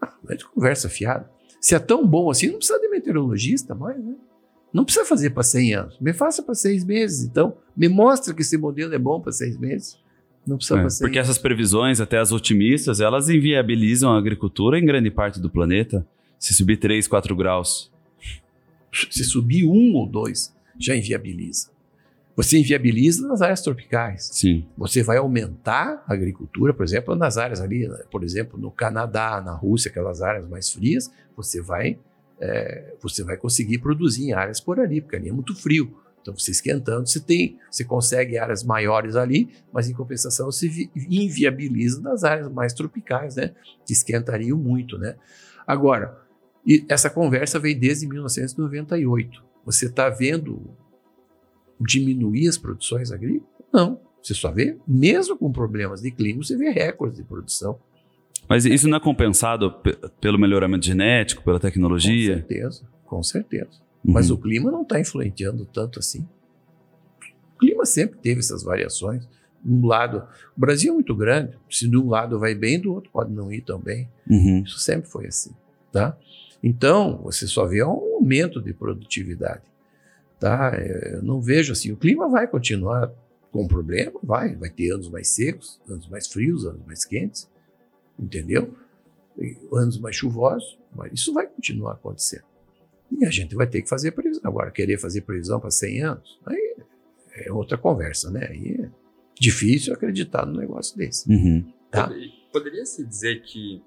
[0.00, 1.30] Ah, é de conversa fiada.
[1.60, 4.14] Se é tão bom assim, não precisa de meteorologista mais, né?
[4.72, 5.98] Não precisa fazer para 100 anos.
[6.00, 7.56] Me faça para seis meses, então.
[7.76, 9.98] Me mostra que esse modelo é bom para seis meses.
[10.46, 14.78] Não precisa É, para 100 porque essas previsões, até as otimistas, elas inviabilizam a agricultura
[14.78, 16.06] em grande parte do planeta.
[16.38, 17.90] Se subir 3, 4 graus.
[19.10, 21.68] Se subir um ou dois, já inviabiliza.
[22.36, 24.30] Você inviabiliza nas áreas tropicais.
[24.32, 24.64] Sim.
[24.78, 28.02] Você vai aumentar a agricultura, por exemplo, nas áreas ali, né?
[28.10, 31.98] por exemplo, no Canadá, na Rússia, aquelas áreas mais frias, você vai,
[32.40, 35.94] é, você vai conseguir produzir em áreas por ali, porque ali é muito frio.
[36.22, 42.00] Então, você esquentando, você tem, você consegue áreas maiores ali, mas em compensação vi- inviabiliza
[42.00, 43.54] nas áreas mais tropicais, né?
[43.86, 45.16] Que esquentariam muito, né?
[45.66, 46.18] Agora,
[46.88, 49.42] essa conversa vem desde 1998.
[49.64, 50.62] Você está vendo
[51.80, 53.48] diminuir as produções agrícolas?
[53.72, 54.00] Não.
[54.22, 57.78] Você só vê, mesmo com problemas de clima, você vê recordes de produção.
[58.50, 62.34] Mas isso não é compensado pe- pelo melhoramento genético, pela Com tecnologia?
[62.34, 63.70] certeza, com certeza.
[64.04, 64.36] Mas Uhum.
[64.36, 66.26] o clima não está influenciando tanto assim.
[67.54, 69.28] O clima sempre teve essas variações.
[69.64, 70.24] Um lado,
[70.56, 71.56] o Brasil é muito grande.
[71.70, 74.08] Se de um lado vai bem, do outro pode não ir tão bem.
[74.28, 74.62] Uhum.
[74.66, 75.52] Isso sempre foi assim.
[75.92, 76.16] tá?
[76.62, 79.62] Então, você só vê um aumento de produtividade,
[80.38, 80.72] tá?
[80.74, 83.10] É, eu não vejo assim, o clima vai continuar
[83.50, 87.48] com problema, vai, vai ter anos mais secos, anos mais frios, anos mais quentes,
[88.20, 88.74] entendeu?
[89.38, 92.44] E anos mais chuvosos, mas isso vai continuar acontecendo.
[93.10, 94.42] E a gente vai ter que fazer previsão.
[94.44, 96.76] Agora, querer fazer previsão para 100 anos, aí
[97.32, 98.46] é outra conversa, né?
[98.48, 98.90] Aí é
[99.38, 101.30] difícil acreditar num negócio desse.
[101.30, 101.72] Uhum.
[101.90, 102.10] Tá?
[102.52, 103.82] Poderia-se dizer que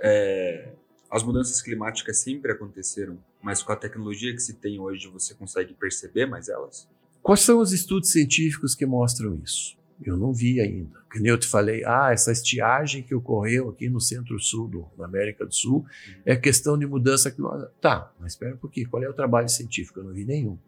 [0.00, 0.72] é,
[1.10, 5.74] as mudanças climáticas sempre aconteceram, mas com a tecnologia que se tem hoje você consegue
[5.74, 6.88] perceber mais elas?
[7.22, 9.76] Quais são os estudos científicos que mostram isso?
[10.02, 10.98] Eu não vi ainda.
[11.12, 15.44] Que nem eu te falei, ah, essa estiagem que ocorreu aqui no centro-sul da América
[15.44, 15.84] do Sul
[16.24, 17.70] é questão de mudança climática.
[17.80, 20.00] Tá, mas espera um pouquinho, qual é o trabalho científico?
[20.00, 20.58] Eu não vi nenhum.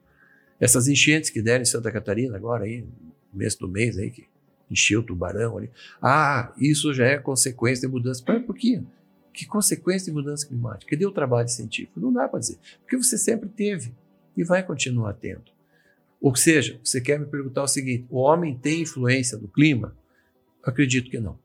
[0.61, 2.85] Essas enchentes que deram em Santa Catarina agora, aí,
[3.33, 4.27] mês do mês, aí, que
[4.71, 5.71] encheu o tubarão ali.
[6.01, 8.21] Ah, isso já é consequência de mudança.
[8.21, 8.87] Espera um pouquinho.
[9.33, 10.91] Que consequência de mudança climática?
[10.91, 11.99] Cadê o trabalho científico?
[11.99, 12.59] Não dá para dizer.
[12.81, 13.93] Porque você sempre teve
[14.37, 15.51] e vai continuar tendo.
[16.23, 19.97] Ou seja, você quer me perguntar o seguinte: o homem tem influência do clima?
[20.63, 21.37] Acredito que não.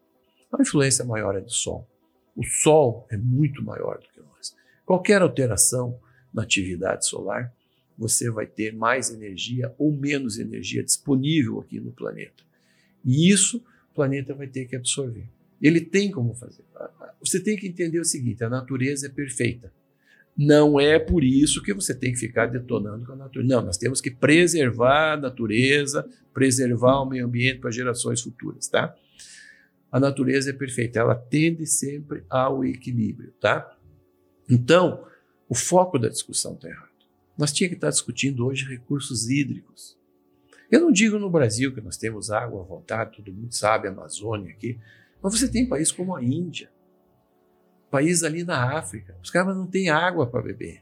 [0.53, 1.89] A influência maior é do Sol.
[2.35, 4.55] O Sol é muito maior do que nós.
[4.85, 5.99] Qualquer alteração
[6.31, 7.51] na atividade solar,
[7.97, 12.43] você vai ter mais energia ou menos energia disponível aqui no planeta.
[13.03, 13.57] E isso
[13.91, 15.27] o planeta vai ter que absorver.
[15.59, 16.63] Ele tem como fazer.
[17.19, 19.73] Você tem que entender o seguinte: a natureza é perfeita.
[20.37, 23.55] Não é por isso que você tem que ficar detonando com a natureza.
[23.55, 28.95] Não, nós temos que preservar a natureza, preservar o meio ambiente para gerações futuras, tá?
[29.91, 33.75] A natureza é perfeita, ela tende sempre ao equilíbrio, tá?
[34.47, 35.03] Então,
[35.49, 36.87] o foco da discussão está errado.
[37.35, 39.97] Nós tínhamos que estar discutindo hoje recursos hídricos.
[40.69, 43.91] Eu não digo no Brasil que nós temos água à vontade, todo mundo sabe, a
[43.91, 44.77] Amazônia aqui,
[45.21, 46.69] mas você tem países como a Índia,
[47.89, 49.15] país ali na África.
[49.23, 50.81] Os caras não têm água para beber.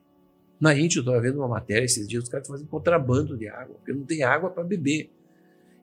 [0.59, 3.75] Na Índia, eu estava vendo uma matéria esses dias, os caras fazem contrabando de água,
[3.75, 5.11] porque não tem água para beber.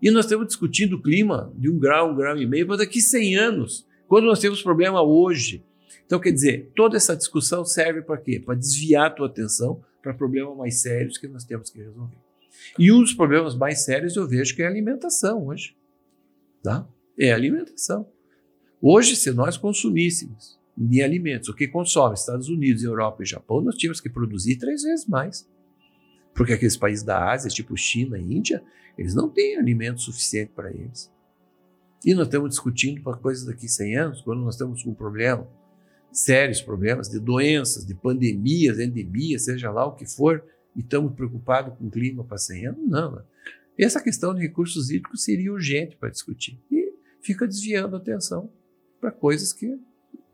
[0.01, 3.01] E nós estamos discutindo o clima de um grau, um grau e meio, para daqui
[3.01, 5.64] 100 anos, quando nós temos problema hoje.
[6.05, 8.41] Então, quer dizer, toda essa discussão serve para quê?
[8.45, 12.16] Para desviar a tua atenção para problemas mais sérios que nós temos que resolver.
[12.79, 15.77] E um dos problemas mais sérios eu vejo que é a alimentação hoje.
[16.62, 16.87] Tá?
[17.18, 18.09] É a alimentação.
[18.81, 21.49] Hoje, se nós consumíssemos de alimentos.
[21.49, 25.49] O que consome Estados Unidos, Europa e Japão, nós tínhamos que produzir três vezes mais.
[26.35, 28.62] Porque aqueles países da Ásia, tipo China e Índia,
[28.97, 31.11] eles não têm alimento suficiente para eles.
[32.05, 34.95] E nós estamos discutindo para coisas daqui a 100 anos, quando nós estamos com um
[34.95, 35.47] problema,
[36.11, 40.45] sérios problemas de doenças, de pandemias, endemias, seja lá o que for,
[40.75, 42.89] e estamos preocupados com o clima para 100 anos?
[42.89, 43.23] Não.
[43.79, 46.59] Essa questão de recursos hídricos seria urgente para discutir.
[46.70, 46.93] E
[47.23, 48.51] fica desviando a atenção
[49.01, 49.79] para coisas que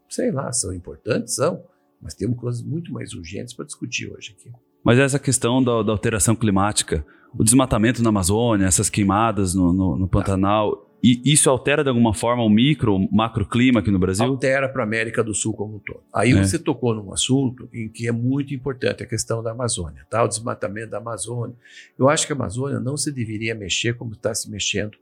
[0.09, 1.63] sei lá, são importantes, são,
[2.01, 4.51] mas temos coisas muito mais urgentes para discutir hoje aqui.
[4.83, 7.05] Mas essa questão da, da, alteração climática,
[7.37, 12.13] o desmatamento na Amazônia, essas queimadas no, no, no Pantanal, e isso altera de alguma
[12.13, 14.25] forma o micro, o macroclima aqui no Brasil?
[14.25, 16.03] Altera para a América do Sul como um todo.
[16.13, 16.43] Aí é.
[16.43, 20.25] você tocou num assunto em que é muito importante a questão da Amazônia, tá?
[20.25, 21.55] o desmatamento da Amazônia.
[21.97, 24.99] Eu acho que a Amazônia não se deveria mexer como está se mexendo,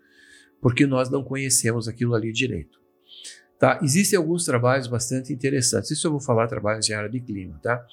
[0.60, 2.78] porque nós não conhecemos aquilo ali direito.
[3.58, 3.80] Tá?
[3.82, 5.90] Existem alguns trabalhos bastante interessantes.
[5.90, 7.58] Isso eu vou falar trabalhos em área de clima.
[7.62, 7.84] Tá?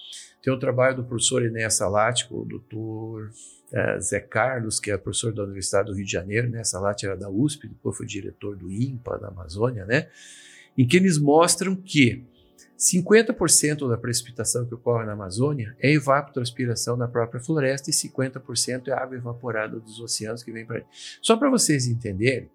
[0.41, 5.33] Tem o trabalho do professor Enéas Salati, o doutor uh, Zé Carlos, que é professor
[5.33, 6.49] da Universidade do Rio de Janeiro.
[6.49, 6.63] Né?
[6.63, 10.09] Salati era da USP, depois foi diretor do INPA da Amazônia, né?
[10.77, 12.25] em que eles mostram que
[12.77, 18.91] 50% da precipitação que ocorre na Amazônia é evapotranspiração da própria floresta e 50% é
[18.91, 20.83] água evaporada dos oceanos que vem para
[21.21, 22.49] Só para vocês entenderem,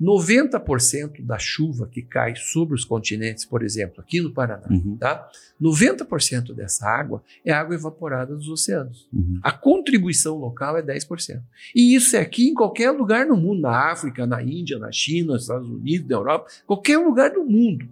[0.00, 4.96] 90% da chuva que cai sobre os continentes, por exemplo, aqui no Paraná, uhum.
[4.96, 5.28] tá?
[5.60, 9.08] 90% dessa água é água evaporada dos oceanos.
[9.12, 9.38] Uhum.
[9.42, 11.40] A contribuição local é 10%.
[11.74, 15.34] E isso é aqui em qualquer lugar no mundo, na África, na Índia, na China,
[15.34, 17.88] nos Estados Unidos, na Europa, qualquer lugar do mundo.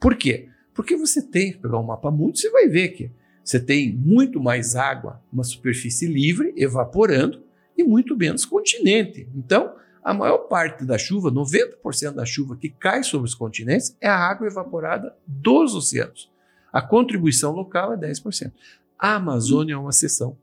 [0.00, 0.48] Por quê?
[0.74, 3.10] Porque você tem, pegar um mapa muito, você vai ver que
[3.44, 7.42] você tem muito mais água, uma superfície livre, evaporando,
[7.76, 9.28] e muito menos continente.
[9.34, 14.08] Então, a maior parte da chuva, 90% da chuva que cai sobre os continentes, é
[14.08, 16.30] a água evaporada dos oceanos.
[16.72, 18.50] A contribuição local é 10%.
[18.98, 20.36] A Amazônia é uma exceção,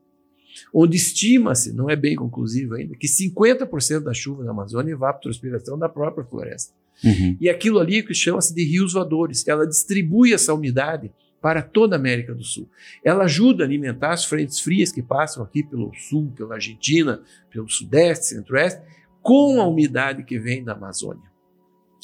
[0.73, 5.77] onde estima-se, não é bem conclusivo ainda, que 50% da chuva na Amazônia é evapotranspiração
[5.77, 6.73] da própria floresta.
[7.03, 7.37] Uhum.
[7.39, 9.47] E aquilo ali que chama-se de rios voadores.
[9.47, 12.69] Ela distribui essa umidade para toda a América do Sul.
[13.03, 17.69] Ela ajuda a alimentar as frentes frias que passam aqui pelo sul, pela Argentina, pelo
[17.69, 18.81] sudeste, centro-oeste,
[19.29, 21.29] com a umidade que vem da Amazônia.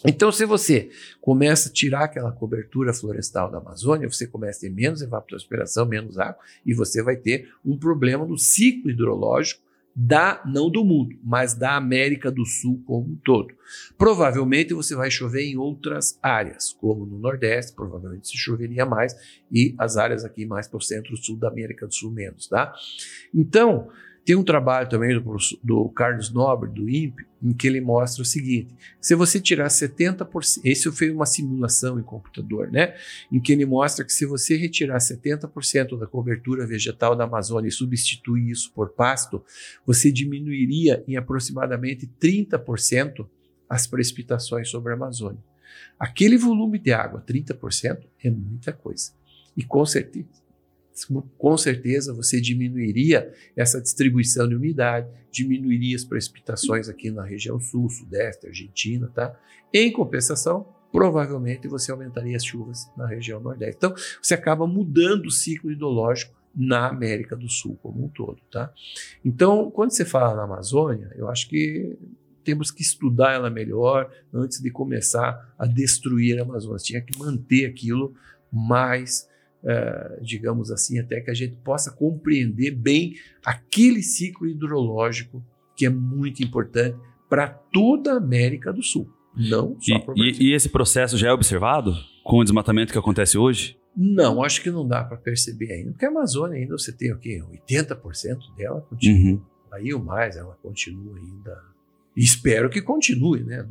[0.06, 4.70] Então, se você começa a tirar aquela cobertura florestal da Amazônia, você começa a ter
[4.70, 9.66] menos evapotranspiração, menos água, e você vai ter um problema no ciclo hidrológico
[9.96, 13.56] da não do mundo, mas da América do Sul como um todo.
[13.98, 19.16] Provavelmente você vai chover em outras áreas, como no Nordeste, provavelmente se choveria mais,
[19.52, 22.72] e as áreas aqui mais para o centro-sul da América do Sul menos, tá?
[23.34, 23.90] Então,
[24.26, 28.26] tem um trabalho também do, do Carlos Nobre, do INPE, em que ele mostra o
[28.26, 32.96] seguinte: se você tirar 70%, esse foi uma simulação em computador, né?
[33.32, 37.72] Em que ele mostra que se você retirar 70% da cobertura vegetal da Amazônia e
[37.72, 39.44] substituir isso por pasto,
[39.86, 43.28] você diminuiria em aproximadamente 30%
[43.70, 45.44] as precipitações sobre a Amazônia.
[46.00, 49.12] Aquele volume de água, 30%, é muita coisa.
[49.56, 50.45] E com certeza
[51.38, 57.90] com certeza você diminuiria essa distribuição de umidade, diminuiria as precipitações aqui na região sul,
[57.90, 59.38] sudeste, Argentina, tá?
[59.74, 63.76] Em compensação, provavelmente você aumentaria as chuvas na região nordeste.
[63.76, 68.74] Então, você acaba mudando o ciclo hidrológico na América do Sul como um todo, tá?
[69.24, 71.98] Então, quando você fala na Amazônia, eu acho que
[72.46, 76.78] temos que estudar ela melhor antes de começar a destruir a Amazônia.
[76.78, 78.16] Tinha que manter aquilo
[78.50, 79.28] mais
[79.66, 85.44] uh, digamos assim, até que a gente possa compreender bem aquele ciclo hidrológico
[85.76, 86.98] que é muito importante
[87.30, 90.36] para toda a América do Sul, não só para o Brasil.
[90.40, 91.94] E, e esse processo já é observado
[92.24, 93.78] com o desmatamento que acontece hoje?
[93.96, 97.18] Não, acho que não dá para perceber ainda, porque a Amazônia ainda você tem o
[97.18, 97.42] quê?
[97.68, 99.32] 80% dela continua.
[99.32, 99.42] Uhum.
[99.72, 101.62] Aí o mais, ela continua ainda.
[102.16, 103.66] espero que continue, né?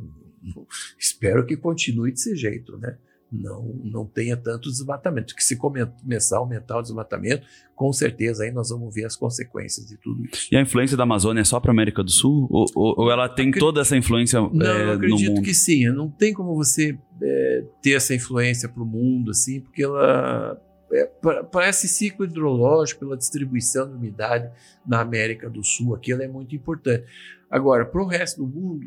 [0.97, 2.97] Espero que continue desse jeito, né?
[3.31, 5.35] Não, não tenha tanto desmatamento.
[5.35, 7.45] Que se começar a aumentar o desmatamento,
[7.75, 10.47] com certeza aí nós vamos ver as consequências de tudo isso.
[10.51, 12.47] E a influência da Amazônia é só para a América do Sul?
[12.49, 15.87] Ou, ou, ou ela tem toda essa influência não, é, eu acredito que sim.
[15.89, 20.59] Não tem como você é, ter essa influência para o mundo, assim, porque ela
[20.91, 21.05] é,
[21.51, 24.49] para esse ciclo hidrológico, pela distribuição de umidade
[24.85, 27.05] na América do Sul, aquilo é muito importante.
[27.49, 28.85] Agora, para o resto do mundo,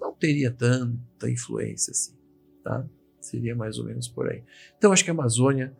[0.00, 2.14] não teria tanta influência assim,
[2.62, 2.84] tá?
[3.24, 4.42] Seria mais ou menos por aí.
[4.76, 5.74] Então, acho que a Amazônia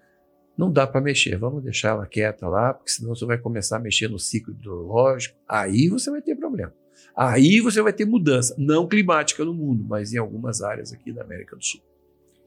[0.57, 1.37] não dá para mexer.
[1.37, 5.37] Vamos deixar ela quieta lá, porque senão você vai começar a mexer no ciclo hidrológico.
[5.49, 6.73] Aí você vai ter problema.
[7.17, 11.23] Aí você vai ter mudança, não climática no mundo, mas em algumas áreas aqui da
[11.23, 11.81] América do Sul.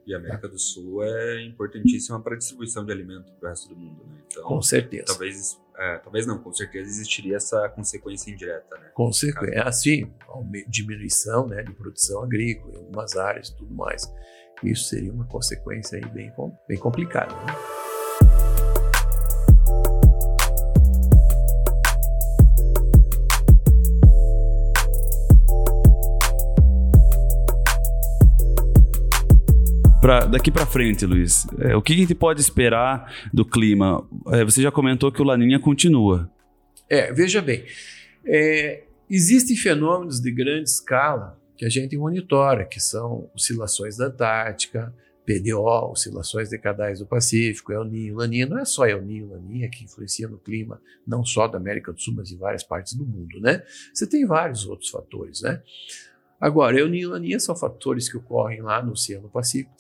[0.06, 3.68] E a América do Sul é importantíssima para a distribuição de alimento para o resto
[3.68, 4.06] do mundo.
[4.06, 4.22] Né?
[4.28, 5.04] Então, com certeza.
[5.06, 8.78] Talvez, é, talvez não, com certeza existiria essa consequência indireta.
[8.78, 8.90] Né?
[8.94, 10.10] Consequência, é assim,
[10.70, 14.10] diminuição né, de produção agrícola em algumas áreas e tudo mais.
[14.64, 16.34] Isso seria uma consequência aí bem,
[16.68, 17.36] bem complicada.
[17.36, 17.54] Né?
[30.02, 34.08] Pra, daqui para frente, Luiz, é, o que a gente pode esperar do clima?
[34.28, 36.32] É, você já comentou que o Laninha continua.
[36.90, 37.66] É, veja bem,
[38.26, 44.94] é, existem fenômenos de grande escala que a gente monitora, que são oscilações da Antártica,
[45.26, 48.46] PDO, oscilações decadais do Pacífico, El Ninho, Laninha.
[48.46, 52.00] Não é só El Ninho, Laninha que influencia no clima, não só da América do
[52.00, 53.62] Sul, mas em várias partes do mundo, né?
[53.94, 55.62] Você tem vários outros fatores, né?
[56.40, 59.76] Agora, El Ninho e Laninha são fatores que ocorrem lá no Oceano Pacífico.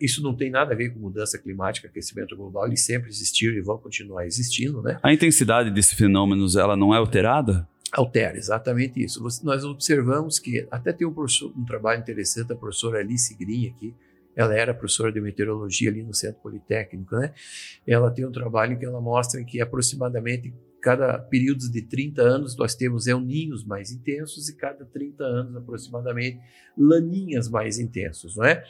[0.00, 2.66] Isso não tem nada a ver com mudança climática, aquecimento global.
[2.66, 4.98] Eles sempre existiram e vão continuar existindo, né?
[5.02, 7.66] A intensidade desses fenômenos, ela não é alterada?
[7.94, 9.22] Altera, exatamente isso.
[9.44, 11.14] Nós observamos que até tem um,
[11.56, 13.94] um trabalho interessante da professora Alice Green aqui,
[14.36, 17.32] ela era professora de meteorologia ali no Centro Politécnico, né?
[17.86, 22.74] Ela tem um trabalho que ela mostra que aproximadamente cada período de 30 anos nós
[22.74, 26.40] temos elninhos mais intensos e cada 30 anos aproximadamente
[26.76, 28.64] laninhas mais intensos, não é?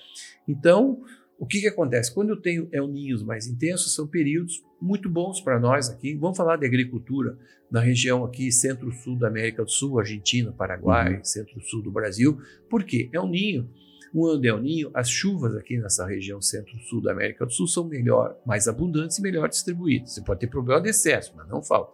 [0.47, 1.03] Então,
[1.39, 2.13] o que, que acontece?
[2.15, 6.15] Quando eu tenho elninhos mais intensos, são períodos muito bons para nós aqui.
[6.15, 7.37] Vamos falar de agricultura
[7.71, 11.25] na região aqui, centro-sul da América do Sul, Argentina, Paraguai, uhum.
[11.25, 12.39] centro-sul do Brasil.
[12.71, 13.11] Por quê?
[13.13, 13.69] El Ninho,
[14.15, 17.67] um ano de El Ninho, as chuvas aqui nessa região centro-sul da América do Sul
[17.67, 20.15] são melhor, mais abundantes e melhor distribuídas.
[20.15, 21.93] Você pode ter problema de excesso, mas não falta.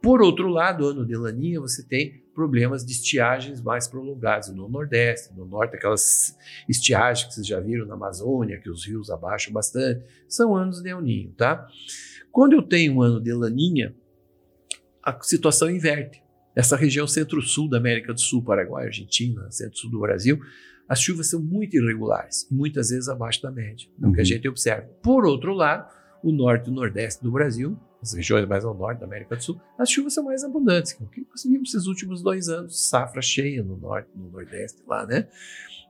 [0.00, 5.32] Por outro lado, ano de laninha, você tem problemas de estiagens mais prolongados no Nordeste,
[5.34, 6.36] no Norte, aquelas
[6.68, 10.90] estiagens que vocês já viram na Amazônia, que os rios abaixam bastante, são anos de
[10.90, 11.66] El Ninho, tá?
[12.32, 13.94] Quando eu tenho um ano de laninha,
[15.02, 16.22] a situação inverte.
[16.56, 20.40] Essa região centro-sul da América do Sul, Paraguai, Argentina, centro-sul do Brasil,
[20.88, 24.24] as chuvas são muito irregulares, muitas vezes abaixo da média, é o que a uhum.
[24.24, 24.86] gente observa.
[25.02, 25.90] Por outro lado,
[26.22, 29.42] o norte e o nordeste do Brasil as regiões mais ao norte da América do
[29.42, 32.48] Sul, as chuvas são mais abundantes, que é o que nós vimos esses últimos dois
[32.48, 35.26] anos, safra cheia no norte, no nordeste lá, né?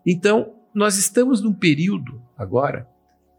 [0.06, 2.88] Então, nós estamos num período agora,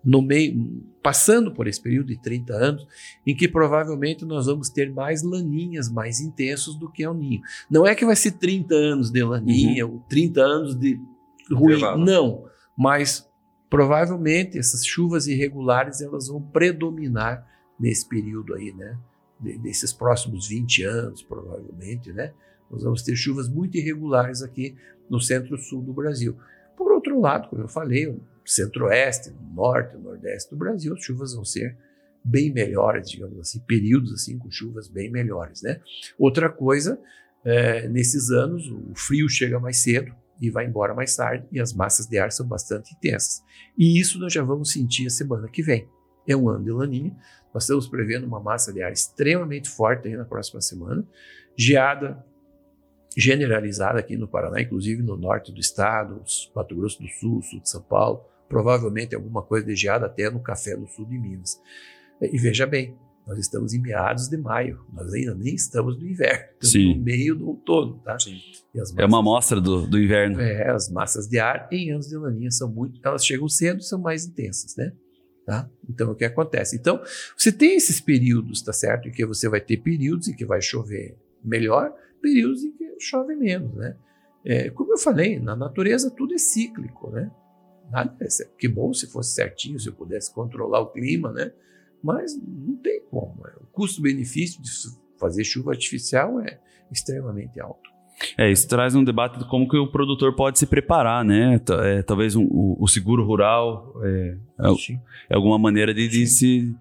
[0.04, 2.88] no meio, passando por esse período de 30 anos,
[3.26, 7.42] em que provavelmente nós vamos ter mais laninhas mais intensos do que El Ninho.
[7.70, 9.94] Não é que vai ser 30 anos de laninha, uhum.
[9.94, 11.00] ou 30 anos de
[11.52, 12.46] ruim, não,
[12.78, 13.28] mas
[13.70, 17.46] provavelmente essas chuvas irregulares elas vão predominar
[17.80, 18.98] nesse período aí, né?
[19.40, 22.34] desses próximos 20 anos, provavelmente, né?
[22.70, 24.76] Nós vamos ter chuvas muito irregulares aqui
[25.10, 26.38] no centro-sul do Brasil.
[26.76, 31.78] Por outro lado, como eu falei, centro-oeste, norte, nordeste do Brasil, as chuvas vão ser
[32.24, 35.80] bem melhores, digamos assim, períodos assim com chuvas bem melhores, né?
[36.18, 37.00] Outra coisa,
[37.44, 41.72] é, nesses anos o frio chega mais cedo e vai embora mais tarde e as
[41.72, 43.44] massas de ar são bastante intensas.
[43.78, 45.88] E isso nós já vamos sentir a semana que vem.
[46.28, 47.16] É um ano de laninha,
[47.54, 51.06] nós estamos prevendo uma massa de ar extremamente forte aí na próxima semana,
[51.58, 52.24] geada
[53.18, 56.22] generalizada aqui no Paraná, inclusive no norte do estado,
[56.54, 60.42] Mato Grosso do Sul, sul de São Paulo, provavelmente alguma coisa de geada até no
[60.42, 61.60] café no sul de Minas.
[62.22, 66.46] E veja bem, nós estamos em meados de maio, nós ainda nem estamos no inverno,
[66.62, 66.96] estamos Sim.
[66.96, 68.14] no meio do outono, tá?
[68.14, 70.40] Massas, é uma amostra do, do inverno.
[70.40, 73.84] É, as massas de ar em anos de laninha são muito, elas chegam cedo e
[73.84, 74.92] são mais intensas, né?
[75.46, 75.70] Tá?
[75.88, 76.76] Então, o que acontece?
[76.76, 77.02] Então,
[77.38, 79.08] você tem esses períodos, tá certo?
[79.08, 83.36] Em que você vai ter períodos em que vai chover melhor, períodos em que chove
[83.36, 83.96] menos, né?
[84.44, 87.32] É, como eu falei, na natureza tudo é cíclico, né?
[87.92, 88.28] Nada é
[88.58, 91.52] que bom se fosse certinho, se eu pudesse controlar o clima, né?
[92.02, 93.44] Mas não tem como.
[93.44, 93.52] Né?
[93.62, 94.70] O custo-benefício de
[95.20, 96.60] fazer chuva artificial é
[96.92, 97.90] extremamente alto.
[98.38, 101.60] É, isso traz um debate de como que o produtor pode se preparar, né?
[101.84, 104.68] É, talvez um, o, o, seguro rural é, é,
[105.30, 106.74] é, alguma maneira de, de se,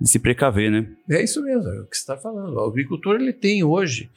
[0.00, 0.86] de se precaver, né?
[1.08, 2.54] É isso mesmo, é o que você está falando.
[2.56, 4.10] O agricultor ele tem hoje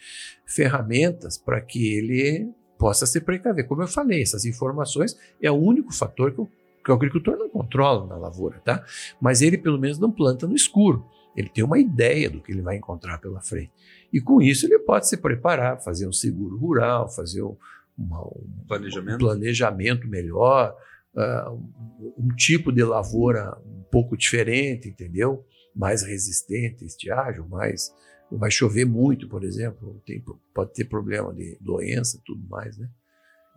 [0.46, 3.68] ferramentas para que ele possa se precaver.
[3.68, 6.50] Como eu falei, essas informações é o único fator que o,
[6.84, 8.84] que o agricultor não controla na lavoura, tá?
[9.20, 11.06] Mas ele pelo menos não planta no escuro.
[11.36, 13.72] Ele tem uma ideia do que ele vai encontrar pela frente.
[14.12, 17.58] E com isso ele pode se preparar, fazer um seguro rural, fazer um,
[17.98, 19.16] uma, um, planejamento.
[19.16, 20.76] um planejamento melhor,
[21.16, 25.46] uh, um, um, tipo de lavoura um pouco diferente, entendeu?
[25.76, 27.94] Mais resistente, estiagem, mais
[28.32, 30.24] vai chover muito, por exemplo, tem,
[30.54, 32.90] pode ter problema de doença, tudo mais, né?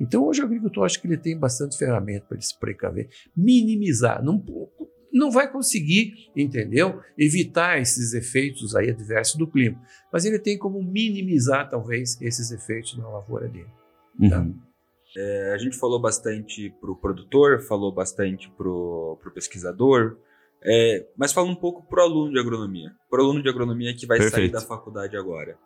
[0.01, 4.23] Então hoje o agricultor acho que ele tem bastante ferramenta para ele se precaver, minimizar,
[4.23, 4.39] não
[5.13, 7.01] não vai conseguir, entendeu?
[7.17, 9.81] Evitar esses efeitos aí adversos do clima.
[10.13, 13.71] Mas ele tem como minimizar, talvez, esses efeitos na lavoura dele.
[14.29, 14.41] Tá?
[14.41, 14.59] Uhum.
[15.17, 20.19] É, a gente falou bastante para o produtor, falou bastante para o pesquisador,
[20.63, 22.93] é, mas fala um pouco para o aluno de agronomia.
[23.11, 24.37] Para o aluno de agronomia que vai Perfeito.
[24.37, 25.57] sair da faculdade agora.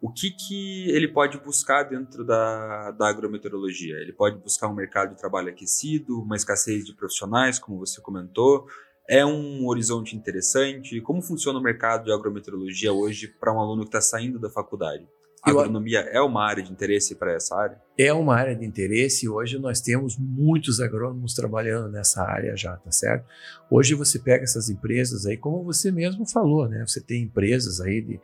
[0.00, 3.96] O que, que ele pode buscar dentro da, da agrometeorologia?
[3.96, 8.66] Ele pode buscar um mercado de trabalho aquecido, uma escassez de profissionais, como você comentou,
[9.08, 11.00] é um horizonte interessante?
[11.02, 15.06] Como funciona o mercado de agrometeorologia hoje para um aluno que está saindo da faculdade?
[15.42, 17.80] A agronomia é uma área de interesse para essa área?
[17.96, 22.76] É uma área de interesse e hoje nós temos muitos agrônomos trabalhando nessa área já,
[22.76, 23.24] tá certo?
[23.70, 26.84] Hoje você pega essas empresas aí, como você mesmo falou, né?
[26.86, 28.20] Você tem empresas aí de,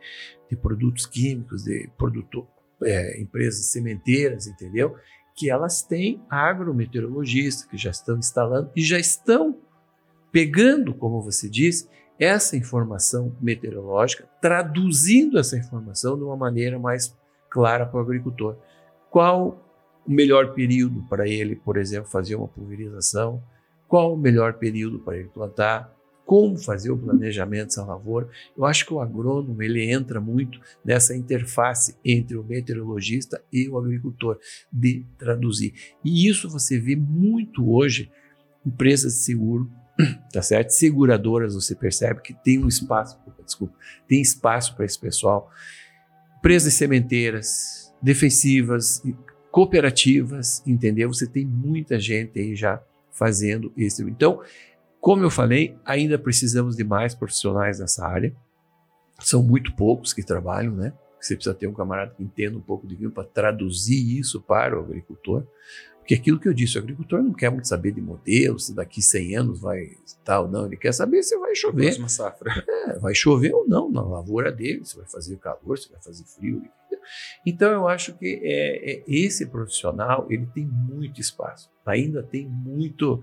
[0.49, 2.47] de produtos químicos, de produto,
[2.83, 4.95] é, empresas sementeiras, entendeu?
[5.35, 9.57] Que elas têm agrometeorologistas que já estão instalando e já estão
[10.31, 11.89] pegando, como você disse,
[12.19, 17.15] essa informação meteorológica, traduzindo essa informação de uma maneira mais
[17.49, 18.57] clara para o agricultor.
[19.09, 19.63] Qual
[20.05, 23.41] o melhor período para ele, por exemplo, fazer uma pulverização?
[23.87, 25.95] Qual o melhor período para ele plantar?
[26.25, 28.27] Como fazer o planejamento dessa lavoura?
[28.57, 33.77] Eu acho que o agrônomo ele entra muito nessa interface entre o meteorologista e o
[33.77, 34.37] agricultor
[34.71, 35.73] de traduzir.
[36.03, 38.11] E isso você vê muito hoje
[38.65, 39.71] empresas de seguro
[40.31, 40.71] tá certo?
[40.71, 43.75] Seguradoras, você percebe que tem um espaço, desculpa,
[44.07, 45.51] tem espaço para esse pessoal.
[46.39, 49.01] Empresas sementeiras, defensivas,
[49.51, 51.11] cooperativas, entendeu?
[51.11, 52.81] Você tem muita gente aí já
[53.11, 54.07] fazendo isso.
[54.07, 54.41] Então,
[54.99, 58.35] como eu falei, ainda precisamos de mais profissionais nessa área.
[59.19, 60.93] São muito poucos que trabalham, né?
[61.19, 64.79] Você precisa ter um camarada que entenda um pouco de vinho para traduzir isso para
[64.79, 65.43] o agricultor.
[66.07, 69.01] Porque aquilo que eu disse, o agricultor não quer muito saber de modelo, se daqui
[69.01, 69.89] 100 anos vai
[70.23, 70.65] tal, ou não.
[70.65, 71.83] Ele quer saber se vai chover.
[71.83, 72.65] Próxima safra.
[72.87, 76.23] É, vai chover ou não na lavoura dele, se vai fazer calor, se vai fazer
[76.23, 76.63] frio.
[77.45, 83.21] Então eu acho que é, é, esse profissional ele tem muito espaço, ainda tem muito,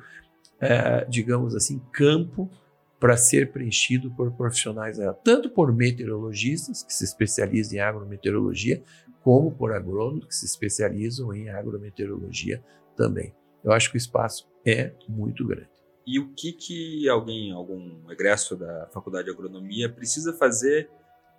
[0.60, 2.50] é, digamos assim, campo
[2.98, 8.82] para ser preenchido por profissionais, tanto por meteorologistas, que se especializam em agrometeorologia,
[9.22, 12.62] como por agrônomos, que se especializam em agrometeorologia
[12.96, 13.34] também.
[13.62, 15.68] Eu acho que o espaço é muito grande.
[16.06, 20.90] E o que, que alguém, algum egresso da faculdade de agronomia, precisa fazer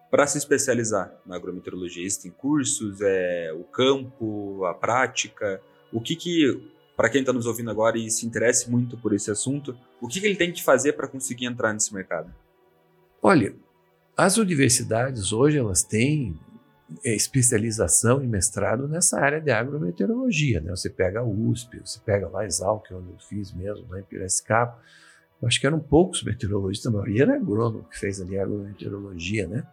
[0.09, 2.03] para se especializar na agrometeorologia?
[2.03, 5.61] Existem cursos, é, o campo, a prática?
[5.93, 9.29] O que, que para quem está nos ouvindo agora e se interesse muito por esse
[9.29, 12.33] assunto, o que, que ele tem que fazer para conseguir entrar nesse mercado?
[13.21, 13.53] Olha,
[14.15, 16.39] as universidades hoje elas têm
[17.03, 20.61] é, especialização e mestrado nessa área de agrometeorologia.
[20.61, 20.69] Né?
[20.69, 24.03] Você pega a USP, você pega lá a Exalc, onde eu fiz mesmo, lá em
[24.03, 24.79] Piracicaba.
[25.41, 29.67] Eu acho que eram poucos meteorologistas, a maioria era agrônomo que fez ali agrometeorologia, né?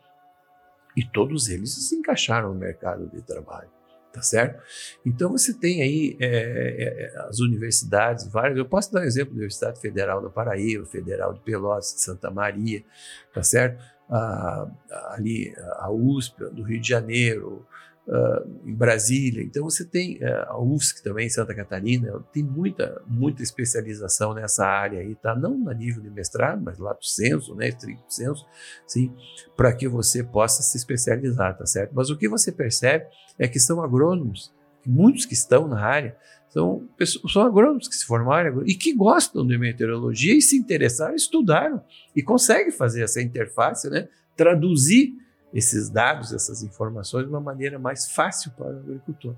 [0.97, 3.71] E todos eles se encaixaram no mercado de trabalho
[4.13, 4.63] tá certo?
[5.05, 8.59] Então você tem aí é, é, é, as universidades, várias.
[8.59, 12.31] Eu posso dar um exemplo da Universidade Federal da Paraíba, Federal de Pelotas, de Santa
[12.31, 12.85] Maria,
[13.33, 13.83] tá certo?
[14.11, 14.69] Ah,
[15.11, 17.67] ali a USP do Rio de Janeiro,
[18.05, 19.45] Uh, em Brasília.
[19.45, 24.67] Então você tem uh, a UFSC também, em Santa Catarina, tem muita, muita especialização nessa
[24.67, 25.37] área aí, tá?
[25.37, 28.45] Não a nível de mestrado, mas lá do censo, né, estricto senso,
[28.89, 29.15] sim,
[29.57, 31.93] para que você possa se especializar, tá certo?
[31.95, 33.07] Mas o que você percebe
[33.39, 34.53] é que são agrônomos,
[34.85, 36.17] muitos que estão na área,
[36.53, 36.87] são,
[37.33, 41.83] são agrônomos que se formaram e que gostam de meteorologia e se interessaram, estudaram
[42.15, 44.07] e conseguem fazer essa interface, né?
[44.37, 45.15] Traduzir
[45.53, 49.35] esses dados, essas informações de uma maneira mais fácil para o agricultor,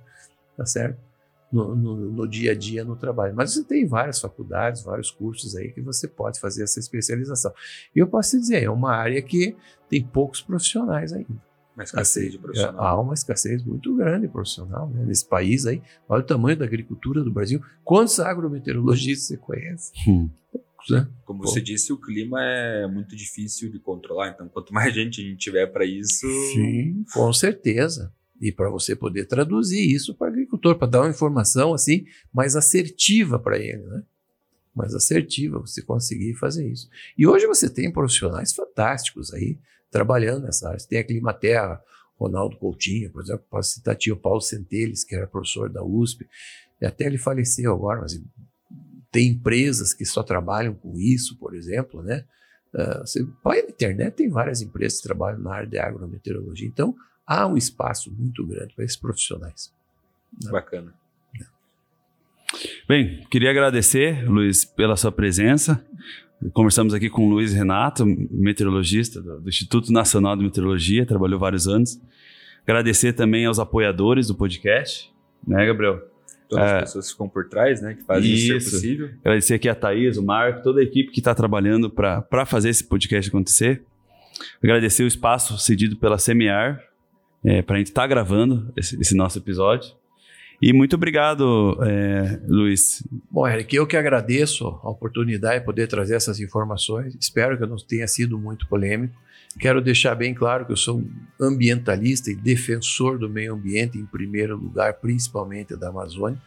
[0.56, 0.98] tá certo?
[1.52, 3.32] No, no, no, dia a dia, no trabalho.
[3.34, 7.52] Mas você tem várias faculdades, vários cursos aí que você pode fazer essa especialização.
[7.94, 9.56] E eu posso te dizer, é uma área que
[9.88, 11.40] tem poucos profissionais ainda.
[11.76, 12.84] Uma escassez de profissional.
[12.84, 15.04] Há uma escassez muito grande de profissional né?
[15.04, 15.80] nesse país aí.
[16.08, 17.62] Olha o tamanho da agricultura do Brasil.
[17.84, 19.92] Quantos agrometeorologistas você conhece?
[20.08, 20.28] Hum
[20.90, 21.08] né?
[21.24, 21.48] Como Pô.
[21.48, 25.38] você disse, o clima é muito difícil de controlar, então quanto mais gente a gente
[25.38, 26.26] tiver para isso.
[26.52, 28.12] Sim, com certeza.
[28.40, 32.56] E para você poder traduzir isso para o agricultor, para dar uma informação assim mais
[32.56, 34.02] assertiva para ele, né?
[34.74, 36.88] Mais assertiva, você conseguir fazer isso.
[37.16, 39.56] E hoje você tem profissionais fantásticos aí
[39.88, 40.78] trabalhando nessa área.
[40.80, 41.80] Você tem a Climaterra,
[42.18, 46.26] Ronaldo Coutinho, por exemplo, posso citar o Paulo Centeles, que era professor da USP,
[46.80, 48.20] e até ele faleceu agora, mas
[49.14, 52.24] tem empresas que só trabalham com isso, por exemplo, né?
[52.74, 56.66] Uh, você vai na internet, tem várias empresas que trabalham na área de agrometeorologia.
[56.66, 59.72] Então, há um espaço muito grande para esses profissionais.
[60.42, 60.50] Né?
[60.50, 60.92] Bacana.
[61.40, 61.44] É.
[62.88, 65.86] Bem, queria agradecer, Luiz, pela sua presença.
[66.52, 71.68] Conversamos aqui com o Luiz Renato, meteorologista do, do Instituto Nacional de Meteorologia, trabalhou vários
[71.68, 72.00] anos.
[72.64, 75.14] Agradecer também aos apoiadores do podcast,
[75.46, 76.13] né, Gabriel?
[76.48, 77.94] Todas é, as pessoas que ficam por trás, né?
[77.94, 79.10] Que fazem isso, isso ser possível.
[79.20, 82.84] Agradecer aqui a Thaís, o Marco, toda a equipe que está trabalhando para fazer esse
[82.84, 83.82] podcast acontecer.
[84.62, 86.82] Agradecer o espaço cedido pela Semear
[87.44, 89.92] é, para a gente estar tá gravando esse, esse, nosso episódio.
[90.60, 93.02] E muito obrigado, é, Luiz.
[93.30, 97.16] Bom, Eric, eu que agradeço a oportunidade de poder trazer essas informações.
[97.20, 99.14] Espero que não tenha sido muito polêmico.
[99.58, 101.04] Quero deixar bem claro que eu sou
[101.40, 106.40] ambientalista e defensor do meio ambiente, em primeiro lugar, principalmente da Amazônia,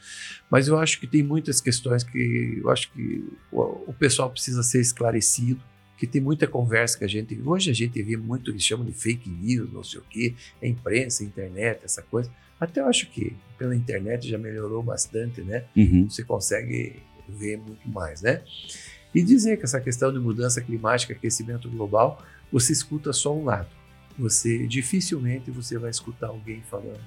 [0.50, 4.82] mas eu acho que tem muitas questões que eu acho que o, pessoal precisa ser
[4.82, 5.62] esclarecido,
[5.98, 7.40] que tem muita conversa que a gente.
[7.46, 10.68] Hoje a gente vê muito que chamam de fake news, não sei o quê, a
[10.68, 12.30] imprensa, a internet, essa coisa.
[12.60, 15.66] Até eu acho que pela internet já melhorou bastante, né?
[15.76, 16.10] Uhum.
[16.10, 18.42] Você consegue ver muito mais, né?
[19.14, 23.70] E dizer que essa questão de mudança climática, aquecimento global, você escuta só um lado.
[24.18, 27.02] Você dificilmente você vai escutar alguém falando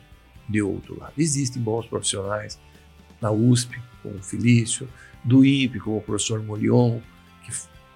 [0.48, 1.12] de outro lado.
[1.16, 2.58] Existem bons profissionais
[3.20, 4.88] na USP, como o Felício,
[5.22, 7.00] do INPE, como o professor Molion,
[7.44, 7.52] que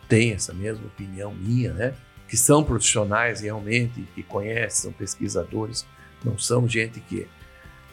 [0.09, 1.95] tem essa mesma opinião minha, né?
[2.29, 5.87] Que são profissionais realmente, que conhecem, são pesquisadores,
[6.25, 7.27] não são gente que,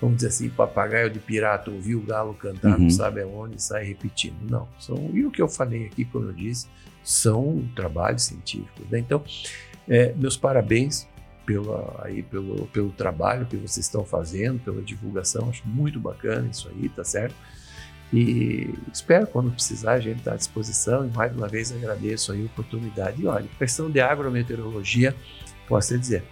[0.01, 2.85] vamos dizer assim, papagaio de pirata, ouviu o galo cantar, uhum.
[2.85, 4.35] não sabe aonde e sai repetindo.
[4.49, 6.67] Não, são, e o que eu falei aqui, como eu disse,
[7.03, 8.89] são trabalhos científicos.
[8.89, 8.99] Né?
[8.99, 9.23] Então,
[9.87, 11.07] é, meus parabéns
[11.45, 16.67] pela, aí, pelo, pelo trabalho que vocês estão fazendo, pela divulgação, acho muito bacana isso
[16.69, 17.35] aí, tá certo?
[18.13, 21.07] E espero, quando precisar, a gente está à disposição.
[21.07, 23.21] E mais uma vez agradeço aí a oportunidade.
[23.21, 25.15] E olha, questão de agrometeorologia,
[25.67, 26.23] posso dizer,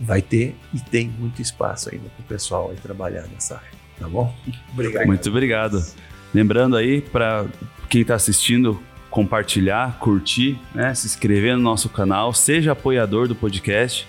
[0.00, 3.68] vai ter e tem muito espaço ainda para o pessoal aí trabalhar nessa área,
[3.98, 4.34] tá bom?
[4.72, 5.06] Obrigado.
[5.06, 5.84] Muito obrigado.
[6.32, 7.46] Lembrando aí para
[7.88, 8.80] quem está assistindo,
[9.10, 10.94] compartilhar, curtir, né?
[10.94, 14.06] se inscrever no nosso canal, seja apoiador do podcast,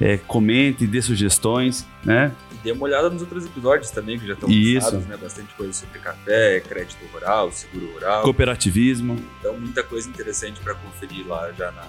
[0.00, 2.32] é, comente, dê sugestões, né?
[2.50, 5.16] E dê uma olhada nos outros episódios também que já estão lançados, né?
[5.16, 9.16] Bastante coisa sobre café, crédito rural, seguro rural, cooperativismo.
[9.38, 11.86] Então muita coisa interessante para conferir lá já na,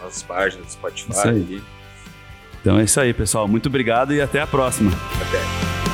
[0.00, 1.60] nas páginas do Spotify.
[2.68, 3.48] Então é isso aí, pessoal.
[3.48, 4.92] Muito obrigado e até a próxima.
[5.22, 5.87] Até.